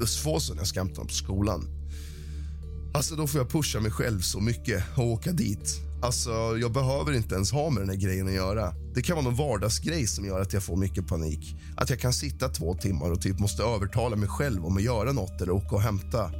jag 0.00 0.66
ska 0.66 0.80
hämta 0.80 1.02
på 1.04 1.08
skolan. 1.08 1.68
Alltså 2.94 3.16
då 3.16 3.26
får 3.26 3.40
jag 3.40 3.50
pusha 3.50 3.80
mig 3.80 3.90
själv 3.90 4.20
så 4.20 4.40
mycket 4.40 4.84
och 4.96 5.04
åka 5.04 5.32
dit. 5.32 5.80
Alltså, 6.02 6.30
jag 6.60 6.72
behöver 6.72 7.12
inte 7.12 7.34
ens 7.34 7.52
ha 7.52 7.70
med 7.70 7.82
den 7.82 7.88
här 7.88 7.96
grejen 7.96 8.26
att 8.26 8.34
göra. 8.34 8.74
Det 8.94 9.02
kan 9.02 9.16
vara 9.16 9.24
någon 9.24 9.36
vardagsgrej 9.36 10.06
som 10.06 10.24
gör 10.24 10.40
att 10.40 10.52
jag 10.52 10.62
får 10.62 10.76
mycket 10.76 11.06
panik. 11.06 11.56
Att 11.76 11.90
jag 11.90 12.00
kan 12.00 12.12
sitta 12.12 12.48
två 12.48 12.74
timmar 12.74 13.10
och 13.10 13.20
typ 13.20 13.38
måste 13.38 13.62
övertala 13.62 14.16
mig 14.16 14.28
själv 14.28 14.66
om 14.66 14.76
att 14.76 14.82
göra 14.82 15.12
något 15.12 15.40
eller 15.40 15.52
åka 15.52 15.76
och 15.76 15.82
hämta. 15.82 16.32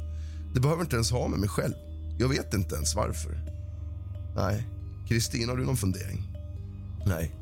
Det 0.53 0.59
behöver 0.59 0.81
inte 0.81 0.95
ens 0.95 1.11
ha 1.11 1.27
med 1.27 1.39
mig 1.39 1.49
själv. 1.49 1.73
Jag 2.19 2.29
vet 2.29 2.53
inte 2.53 2.75
ens 2.75 2.95
varför. 2.95 3.39
Nej. 4.35 4.67
Kristin, 5.07 5.49
har 5.49 5.57
du 5.57 5.65
någon 5.65 5.77
fundering? 5.77 6.31
Nej. 7.05 7.35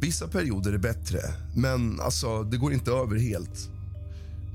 Vissa 0.00 0.28
perioder 0.28 0.72
är 0.72 0.78
bättre, 0.78 1.18
men 1.56 2.00
alltså, 2.00 2.42
det 2.42 2.56
går 2.56 2.72
inte 2.72 2.90
över 2.90 3.16
helt. 3.16 3.68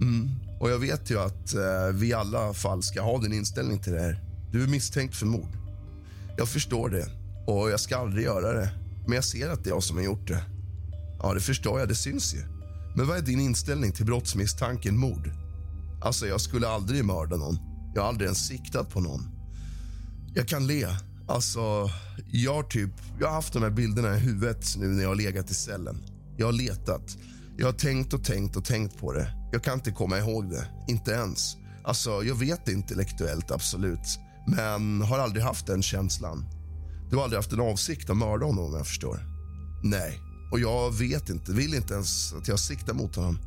Mm. 0.02 0.30
Och 0.60 0.70
jag 0.70 0.80
vet 0.80 1.12
ju 1.12 1.20
att 1.20 1.54
eh, 1.54 1.88
vi 1.94 2.08
i 2.08 2.14
alla 2.14 2.54
fall 2.54 2.84
ska 2.84 3.02
ha 3.02 3.22
din 3.22 3.34
inställning 3.34 3.80
till 3.80 3.94
det 3.94 4.02
här. 4.02 4.24
Du 4.52 4.64
är 4.64 4.68
misstänkt 4.68 5.16
för 5.16 5.26
mord. 5.26 5.58
Jag 6.38 6.48
förstår 6.48 6.90
det 6.90 7.08
och 7.48 7.72
jag 7.72 7.80
ska 7.80 7.98
aldrig 7.98 8.26
göra 8.26 8.54
det. 8.54 8.70
Men 9.06 9.16
jag 9.16 9.24
ser 9.24 9.50
att 9.50 9.64
det 9.64 9.70
är 9.70 9.74
jag 9.74 9.84
som 9.84 9.98
har 9.98 10.04
gjort 10.04 10.28
det. 10.28 10.44
Ja, 11.20 11.34
det 11.34 11.40
förstår 11.40 11.80
jag. 11.80 11.90
Det 11.90 11.96
syns 11.96 12.34
ju. 12.34 12.42
Men 12.96 13.08
vad 13.08 13.18
är 13.18 13.22
din 13.22 13.40
inställning 13.40 13.92
till 13.92 14.06
brottsmisstanken 14.06 14.98
mord? 14.98 15.32
Alltså, 16.02 16.28
jag 16.28 16.42
skulle 16.42 16.68
aldrig 16.68 17.06
mörda 17.06 17.36
någon. 17.36 17.58
Jag 17.96 18.02
har 18.02 18.10
aldrig 18.10 18.26
ens 18.26 18.48
siktat 18.48 18.90
på 18.90 19.00
någon. 19.00 19.22
Jag 20.34 20.48
kan 20.48 20.68
le. 20.68 20.88
Alltså, 21.28 21.90
jag 22.32 22.54
har 22.54 22.64
typ... 22.64 22.92
Jag 23.20 23.28
har 23.28 23.34
haft 23.34 23.54
de 23.54 23.64
här 23.64 23.70
bilderna 23.70 24.16
i 24.16 24.20
huvudet 24.20 24.76
nu 24.78 24.88
när 24.88 25.02
jag 25.02 25.10
har 25.10 25.16
legat 25.16 25.52
i 25.52 25.54
cellen. 25.54 26.04
Jag 26.38 26.46
har 26.46 26.54
letat. 26.54 27.18
Jag 27.58 27.66
har 27.66 27.74
tänkt 27.74 28.14
och 28.14 28.24
tänkt 28.24 28.56
och 28.56 28.66
tänkt 28.66 28.98
på 28.98 29.14
det. 29.14 29.28
Jag 29.56 29.64
kan 29.64 29.74
inte 29.74 29.92
komma 29.92 30.18
ihåg 30.18 30.50
det. 30.50 30.68
Inte 30.88 31.12
ens. 31.12 31.58
Alltså, 31.84 32.24
jag 32.24 32.36
vet 32.36 32.66
det 32.66 32.72
intellektuellt, 32.72 33.52
absolut. 33.52 34.20
Men 34.48 35.02
har 35.02 35.20
aldrig 35.20 35.44
haft 35.44 35.68
den 35.68 35.84
känslan. 35.84 36.46
Du 37.10 37.16
har 37.16 37.24
aldrig 37.24 37.38
haft 37.38 37.54
en 37.54 37.60
avsikt 37.60 38.10
att 38.10 38.18
mörda 38.18 38.46
honom 38.46 38.66
om 38.66 38.74
jag 38.74 38.88
förstår? 38.88 39.20
Nej, 39.84 40.20
och 40.52 40.60
jag 40.60 40.92
vet 40.92 41.30
inte, 41.30 41.52
vill 41.52 41.74
inte 41.74 41.94
ens 41.94 42.34
att 42.34 42.48
jag 42.48 42.60
siktar 42.60 42.94
mot 42.94 43.16
honom. 43.16 43.40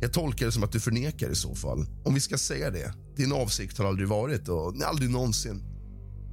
Jag 0.00 0.12
tolkar 0.12 0.46
det 0.46 0.52
som 0.52 0.64
att 0.64 0.72
du 0.72 0.80
förnekar 0.80 1.30
i 1.30 1.34
så 1.34 1.54
fall. 1.54 1.86
Om 2.04 2.14
vi 2.14 2.20
ska 2.20 2.38
säga 2.38 2.70
det. 2.70 2.94
Din 3.16 3.32
avsikt 3.32 3.78
har 3.78 3.84
aldrig 3.84 4.08
varit, 4.08 4.48
och 4.48 4.74
aldrig 4.84 5.10
någonsin, 5.10 5.62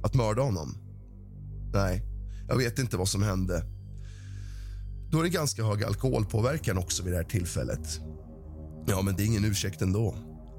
att 0.04 0.14
mörda 0.14 0.42
honom. 0.42 0.74
Nej, 1.72 2.02
jag 2.48 2.56
vet 2.56 2.78
inte 2.78 2.96
vad 2.96 3.08
som 3.08 3.22
hände. 3.22 3.64
Då 5.10 5.18
är 5.18 5.22
det 5.22 5.28
ganska 5.28 5.64
hög 5.64 5.84
alkoholpåverkan 5.84 6.78
också 6.78 7.02
vid 7.02 7.12
det 7.12 7.16
här 7.16 7.24
tillfället. 7.24 8.00
Ja, 8.86 9.02
men 9.02 9.16
det 9.16 9.22
är 9.22 9.26
ingen 9.26 9.44
ursäkt 9.44 9.82
ändå. 9.82 10.14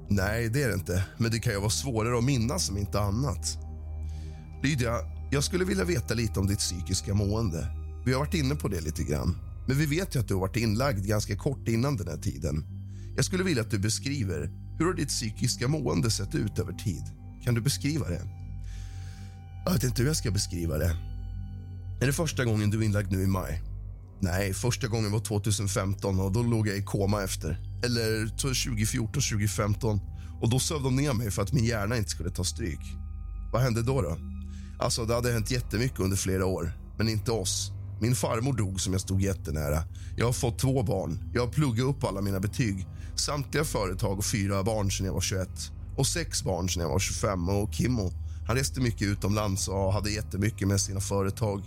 Nej, 0.08 0.48
det 0.48 0.62
är 0.62 0.68
det 0.68 0.74
inte. 0.74 1.04
Men 1.18 1.30
det 1.30 1.38
kan 1.38 1.52
ju 1.52 1.58
vara 1.58 1.70
svårare 1.70 2.18
att 2.18 2.24
minnas 2.24 2.66
som 2.66 2.78
inte 2.78 3.00
annat. 3.00 3.58
Lydia, 4.62 4.92
jag 5.30 5.44
skulle 5.44 5.64
vilja 5.64 5.84
veta 5.84 6.14
lite 6.14 6.40
om 6.40 6.46
ditt 6.46 6.58
psykiska 6.58 7.14
mående. 7.14 7.66
Vi 8.06 8.12
har 8.12 8.20
varit 8.20 8.34
inne 8.34 8.54
på 8.54 8.68
det 8.68 8.80
lite 8.80 9.02
grann. 9.02 9.36
Men 9.66 9.78
vi 9.78 9.86
vet 9.86 10.16
ju 10.16 10.20
att 10.20 10.28
du 10.28 10.34
har 10.34 10.40
varit 10.40 10.56
inlagd 10.56 11.06
ganska 11.06 11.36
kort 11.36 11.68
innan 11.68 11.96
den 11.96 12.08
här 12.08 12.16
tiden. 12.16 12.64
Jag 13.16 13.24
skulle 13.24 13.44
vilja 13.44 13.62
att 13.62 13.70
du 13.70 13.78
beskriver 13.78 14.50
hur 14.78 14.86
har 14.86 14.94
ditt 14.94 15.08
psykiska 15.08 15.68
mående 15.68 16.10
sett 16.10 16.34
ut 16.34 16.58
över 16.58 16.72
tid. 16.72 17.02
Kan 17.44 17.54
du 17.54 17.60
beskriva 17.60 18.08
det? 18.08 18.22
Jag 19.64 19.72
vet 19.72 19.84
inte 19.84 20.02
hur 20.02 20.08
jag 20.08 20.16
ska 20.16 20.30
beskriva 20.30 20.78
det. 20.78 20.96
Är 22.00 22.06
det 22.06 22.12
första 22.12 22.44
gången 22.44 22.70
du 22.70 22.78
är 22.78 22.82
inlagd 22.82 23.12
nu 23.12 23.22
i 23.22 23.26
maj? 23.26 23.62
Nej, 24.20 24.54
första 24.54 24.88
gången 24.88 25.12
var 25.12 25.20
2015 25.20 26.20
och 26.20 26.32
då 26.32 26.42
låg 26.42 26.68
jag 26.68 26.76
i 26.76 26.82
koma 26.82 27.22
efter. 27.22 27.58
Eller 27.84 28.26
2014, 28.26 29.12
2015 29.12 30.00
och 30.40 30.50
då 30.50 30.58
sövde 30.58 30.84
de 30.84 30.96
ner 30.96 31.12
mig 31.12 31.30
för 31.30 31.42
att 31.42 31.52
min 31.52 31.64
hjärna 31.64 31.96
inte 31.96 32.10
skulle 32.10 32.30
ta 32.30 32.44
stryk. 32.44 32.80
Vad 33.52 33.62
hände 33.62 33.82
då? 33.82 34.02
då? 34.02 34.16
Alltså, 34.78 35.04
det 35.04 35.14
hade 35.14 35.32
hänt 35.32 35.50
jättemycket 35.50 36.00
under 36.00 36.16
flera 36.16 36.46
år, 36.46 36.72
men 36.98 37.08
inte 37.08 37.32
oss. 37.32 37.70
Min 38.00 38.14
farmor 38.14 38.52
dog 38.52 38.80
som 38.80 38.92
jag 38.92 39.00
stod 39.00 39.22
jättenära. 39.22 39.82
Jag 40.16 40.26
har 40.26 40.32
fått 40.32 40.58
två 40.58 40.82
barn. 40.82 41.30
Jag 41.34 41.46
har 41.46 41.52
pluggat 41.52 41.84
upp 41.86 42.04
alla 42.04 42.20
mina 42.20 42.40
betyg. 42.40 42.86
Samtliga 43.16 43.64
företag 43.64 44.18
och 44.18 44.24
fyra 44.24 44.62
barn 44.62 44.90
sedan 44.90 45.06
jag 45.06 45.12
var 45.12 45.20
21. 45.20 45.48
Och 45.96 46.06
sex 46.06 46.44
barn 46.44 46.68
sedan 46.68 46.82
jag 46.82 46.90
var 46.90 46.98
25. 46.98 47.48
Och 47.48 47.74
Kimmo, 47.74 48.12
han 48.46 48.56
reste 48.56 48.80
mycket 48.80 49.02
utomlands 49.02 49.68
och 49.68 49.92
hade 49.92 50.10
jättemycket 50.10 50.68
med 50.68 50.80
sina 50.80 51.00
företag. 51.00 51.62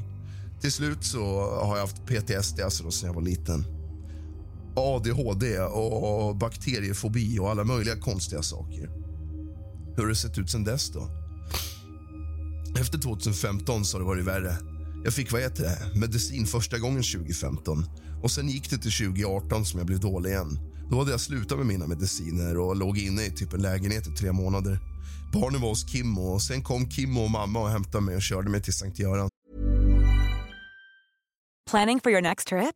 Till 0.61 0.71
slut 0.71 1.03
så 1.03 1.51
har 1.63 1.77
jag 1.77 1.87
haft 1.87 2.05
PTSD 2.05 2.61
alltså 2.61 2.91
sedan 2.91 3.07
jag 3.07 3.13
var 3.13 3.21
liten. 3.21 3.76
ADHD 4.77 5.59
och 5.59 6.35
bakteriefobi 6.35 7.39
och 7.39 7.49
alla 7.49 7.63
möjliga 7.63 7.99
konstiga 7.99 8.41
saker. 8.41 8.89
Hur 9.95 10.03
har 10.03 10.09
det 10.09 10.15
sett 10.15 10.37
ut 10.37 10.49
sen 10.49 10.63
dess 10.63 10.89
då? 10.89 11.09
Efter 12.79 12.99
2015 12.99 13.85
så 13.85 13.97
har 13.97 14.01
det 14.01 14.07
varit 14.07 14.25
värre. 14.25 14.57
Jag 15.03 15.13
fick 15.13 15.31
vad 15.31 15.41
heter 15.41 15.63
det, 15.63 15.99
medicin 15.99 16.45
första 16.45 16.77
gången 16.77 17.03
2015 17.03 17.85
och 18.23 18.31
sen 18.31 18.49
gick 18.49 18.69
det 18.69 18.77
till 18.77 18.91
2018 18.91 19.65
som 19.65 19.77
jag 19.77 19.87
blev 19.87 19.99
dålig 19.99 20.29
igen. 20.29 20.59
Då 20.89 20.99
hade 20.99 21.11
jag 21.11 21.19
slutat 21.19 21.57
med 21.57 21.67
mina 21.67 21.87
mediciner 21.87 22.57
och 22.57 22.75
låg 22.75 22.97
inne 22.97 23.25
i 23.25 23.31
typ 23.31 23.53
en 23.53 23.61
lägenhet 23.61 24.07
i 24.07 24.11
tre 24.11 24.31
månader. 24.31 24.79
Barnen 25.33 25.61
var 25.61 25.69
hos 25.69 25.91
Kimmo 25.91 26.21
och 26.21 26.41
sen 26.41 26.63
kom 26.63 26.89
Kimmo 26.91 27.21
och 27.21 27.31
mamma 27.31 27.59
och 27.59 27.69
hämtade 27.69 28.03
mig 28.03 28.15
och 28.15 28.21
körde 28.21 28.49
mig 28.49 28.61
till 28.61 28.73
Sankt 28.73 28.99
Göran. 28.99 29.29
Planning 31.69 31.99
for 31.99 32.11
your 32.11 32.21
next 32.21 32.47
trip? 32.47 32.75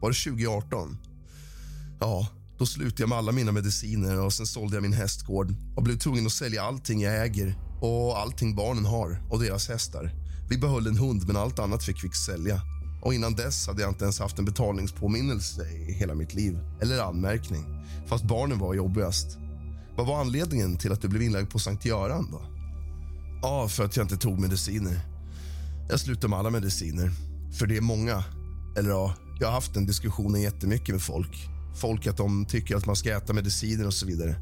Var 0.00 0.10
det 0.10 0.16
2018? 0.16 0.98
Ja, 2.00 2.28
då 2.58 2.66
slutade 2.66 3.02
jag 3.02 3.08
med 3.08 3.18
alla 3.18 3.32
mina 3.32 3.52
mediciner 3.52 4.20
och 4.20 4.32
sen 4.32 4.46
sålde 4.46 4.76
jag 4.76 4.82
min 4.82 4.92
hästgård 4.92 5.54
och 5.76 5.82
blev 5.82 5.98
tvungen 5.98 6.26
att 6.26 6.32
sälja 6.32 6.62
allting 6.62 7.00
jag 7.00 7.24
äger 7.24 7.54
och 7.80 8.18
allting 8.18 8.54
barnen 8.54 8.84
har 8.84 9.22
och 9.30 9.40
deras 9.40 9.68
hästar. 9.68 10.14
Vi 10.50 10.58
behöll 10.58 10.86
en 10.86 10.98
hund, 10.98 11.26
men 11.26 11.36
allt 11.36 11.58
annat 11.58 11.84
fick 11.84 12.04
vi 12.04 12.08
sälja. 12.10 12.60
Och 13.02 13.14
innan 13.14 13.34
dess 13.34 13.66
hade 13.66 13.82
jag 13.82 13.90
inte 13.90 14.04
ens 14.04 14.18
haft 14.18 14.38
en 14.38 14.44
betalningspåminnelse 14.44 15.70
i 15.70 15.92
hela 15.92 16.14
mitt 16.14 16.34
liv. 16.34 16.58
Eller 16.80 17.02
anmärkning. 17.02 17.64
Fast 18.06 18.24
barnen 18.24 18.58
var 18.58 18.74
jobbigast. 18.74 19.38
Vad 19.96 20.06
var 20.06 20.20
anledningen 20.20 20.76
till 20.76 20.92
att 20.92 21.02
du 21.02 21.08
blev 21.08 21.22
inlagd 21.22 21.50
på 21.50 21.58
Sankt 21.58 21.84
Göran 21.84 22.30
då? 22.30 22.42
Ja, 23.42 23.68
för 23.68 23.84
att 23.84 23.96
jag 23.96 24.04
inte 24.04 24.16
tog 24.16 24.38
mediciner. 24.38 25.00
Jag 25.90 26.00
slutade 26.00 26.28
med 26.28 26.38
alla 26.38 26.50
mediciner. 26.50 27.10
För 27.58 27.66
det 27.66 27.76
är 27.76 27.80
många. 27.80 28.24
Eller 28.76 28.90
ja, 28.90 29.14
jag 29.40 29.48
har 29.48 29.52
haft 29.52 29.74
den 29.74 29.86
diskussionen 29.86 30.42
jättemycket 30.42 30.94
med 30.94 31.02
folk. 31.02 31.48
Folk 31.74 32.06
att 32.06 32.16
de 32.16 32.44
tycker 32.44 32.76
att 32.76 32.86
man 32.86 32.96
ska 32.96 33.16
äta 33.16 33.32
mediciner 33.32 33.86
och 33.86 33.94
så 33.94 34.06
vidare. 34.06 34.36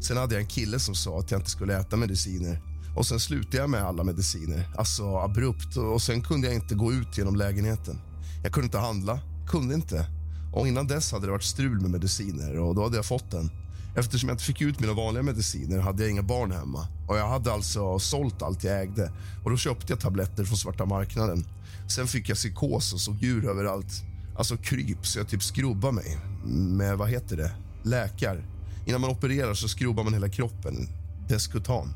Sen 0.00 0.16
hade 0.16 0.34
jag 0.34 0.42
en 0.42 0.48
kille 0.48 0.78
som 0.78 0.94
sa 0.94 1.18
att 1.18 1.30
jag 1.30 1.40
inte 1.40 1.50
skulle 1.50 1.78
äta 1.80 1.96
mediciner. 1.96 2.62
Och 2.96 3.06
Sen 3.06 3.20
slutade 3.20 3.56
jag 3.56 3.70
med 3.70 3.82
alla 3.82 4.04
mediciner, 4.04 4.70
alltså 4.76 5.16
abrupt. 5.16 5.76
Och 5.76 6.02
Sen 6.02 6.22
kunde 6.22 6.46
jag 6.46 6.56
inte 6.56 6.74
gå 6.74 6.92
ut 6.92 7.18
genom 7.18 7.36
lägenheten. 7.36 8.00
Jag 8.42 8.52
kunde 8.52 8.64
inte 8.64 8.78
handla, 8.78 9.20
kunde 9.48 9.74
inte. 9.74 10.06
Och 10.54 10.68
Innan 10.68 10.86
dess 10.86 11.12
hade 11.12 11.26
det 11.26 11.32
varit 11.32 11.42
strul 11.42 11.80
med 11.80 11.90
mediciner 11.90 12.58
och 12.58 12.74
då 12.74 12.82
hade 12.82 12.96
jag 12.96 13.06
fått 13.06 13.30
den. 13.30 13.50
Eftersom 13.96 14.28
jag 14.28 14.34
inte 14.34 14.44
fick 14.44 14.60
ut 14.60 14.80
mina 14.80 14.92
vanliga 14.92 15.22
mediciner 15.22 15.78
hade 15.78 16.02
jag 16.02 16.10
inga 16.10 16.22
barn 16.22 16.52
hemma. 16.52 16.86
Och 17.08 17.16
Jag 17.16 17.28
hade 17.28 17.52
alltså 17.52 17.98
sålt 17.98 18.42
allt 18.42 18.64
jag 18.64 18.82
ägde. 18.82 19.12
Och 19.44 19.50
Då 19.50 19.56
köpte 19.56 19.92
jag 19.92 20.00
tabletter 20.00 20.44
från 20.44 20.56
svarta 20.56 20.84
marknaden. 20.84 21.44
Sen 21.88 22.06
fick 22.06 22.28
jag 22.28 22.36
psykos 22.36 22.92
och 22.92 23.00
såg 23.00 23.22
djur 23.22 23.48
överallt. 23.48 24.11
Alltså 24.36 24.56
kryp, 24.56 25.06
så 25.06 25.18
jag 25.18 25.28
typ 25.28 25.42
skrubbar 25.42 25.92
mig 25.92 26.18
med, 26.44 26.98
vad 26.98 27.08
heter 27.08 27.36
det, 27.36 27.52
läkar. 27.82 28.44
Innan 28.86 29.00
man 29.00 29.10
opererar 29.10 29.54
så 29.54 29.68
skrubbar 29.68 30.04
man 30.04 30.14
hela 30.14 30.28
kroppen, 30.28 30.88
Deskutan. 31.28 31.88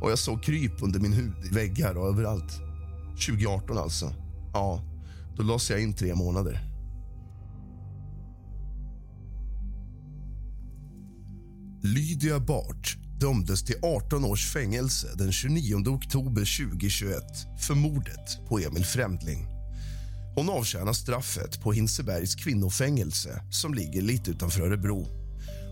Och 0.00 0.10
jag 0.10 0.18
såg 0.18 0.42
kryp 0.42 0.82
under 0.82 1.00
min 1.00 1.12
hud, 1.12 1.32
i 1.44 1.54
väggar 1.54 1.94
och 1.94 2.08
överallt. 2.08 2.60
2018 3.10 3.78
alltså. 3.78 4.12
Ja, 4.52 4.82
då 5.36 5.42
lades 5.42 5.70
jag 5.70 5.82
in 5.82 5.94
tre 5.94 6.14
månader. 6.14 6.60
Lydia 11.82 12.40
Bart 12.40 12.96
dömdes 13.20 13.64
till 13.64 13.76
18 13.82 14.24
års 14.24 14.52
fängelse 14.52 15.08
den 15.14 15.32
29 15.32 15.88
oktober 15.88 16.68
2021 16.68 17.22
för 17.66 17.74
mordet 17.74 18.48
på 18.48 18.58
Emil 18.58 18.84
Främdling. 18.84 19.59
Hon 20.40 20.50
avtjänar 20.50 20.92
straffet 20.92 21.62
på 21.62 21.72
Hinsebergs 21.72 22.34
kvinnofängelse 22.34 23.42
som 23.50 23.74
ligger 23.74 24.02
lite 24.02 24.30
utanför 24.30 24.60
Örebro. 24.60 25.06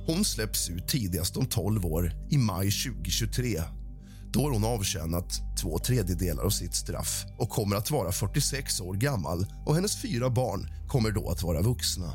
Hon 0.07 0.25
släpps 0.25 0.71
ut 0.71 0.89
tidigast 0.89 1.37
om 1.37 1.47
12 1.47 1.87
år, 1.87 2.13
i 2.31 2.39
maj 2.39 2.71
2023 2.71 3.63
då 4.33 4.43
har 4.43 4.51
hon 4.51 4.65
avtjänat 4.65 5.41
två 5.61 5.79
tredjedelar 5.79 6.43
av 6.43 6.51
sitt 6.51 6.75
straff 6.75 7.25
och 7.39 7.51
kommer 7.51 7.77
att 7.77 7.91
vara 7.91 8.13
46 8.13 8.81
år 8.81 8.95
gammal 8.95 9.47
och 9.67 9.75
hennes 9.75 10.03
fyra 10.03 10.31
barn 10.31 10.69
kommer 10.89 11.11
då 11.11 11.31
att 11.31 11.43
vara 11.43 11.63
vuxna. 11.63 12.13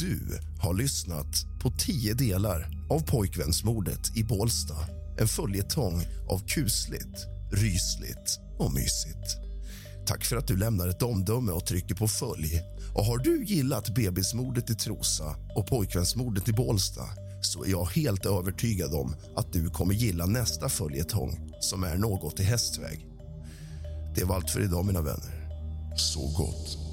Du 0.00 0.40
har 0.60 0.74
lyssnat 0.74 1.60
på 1.62 1.70
tio 1.70 2.14
delar 2.14 2.86
av 2.90 3.00
pojkvänsmordet 3.00 4.16
i 4.16 4.24
Bålsta. 4.24 4.76
En 5.18 5.28
följetong 5.28 6.02
av 6.30 6.38
kusligt, 6.46 7.26
rysligt 7.52 8.38
och 8.58 8.72
mysigt. 8.72 9.43
Tack 10.06 10.24
för 10.24 10.36
att 10.36 10.48
du 10.48 10.56
lämnar 10.56 10.88
ett 10.88 11.02
omdöme 11.02 11.52
och 11.52 11.66
trycker 11.66 11.94
på 11.94 12.08
följ. 12.08 12.62
Och 12.94 13.04
Har 13.04 13.18
du 13.18 13.44
gillat 13.44 13.94
bebismordet 13.94 14.70
i 14.70 14.74
Trosa 14.74 15.36
och 15.56 15.66
pojkvänsmordet 15.66 16.48
i 16.48 16.52
Bålsta 16.52 17.02
så 17.42 17.64
är 17.64 17.68
jag 17.68 17.84
helt 17.84 18.26
övertygad 18.26 18.94
om 18.94 19.16
att 19.36 19.52
du 19.52 19.70
kommer 19.70 19.94
gilla 19.94 20.26
nästa 20.26 20.68
följetong 20.68 21.52
som 21.60 21.84
är 21.84 21.96
något 21.96 22.40
i 22.40 22.42
hästväg. 22.42 23.06
Det 24.14 24.24
var 24.24 24.36
allt 24.36 24.50
för 24.50 24.64
idag, 24.64 24.84
mina 24.84 25.00
vänner. 25.00 25.44
Så 25.96 26.20
gott. 26.20 26.83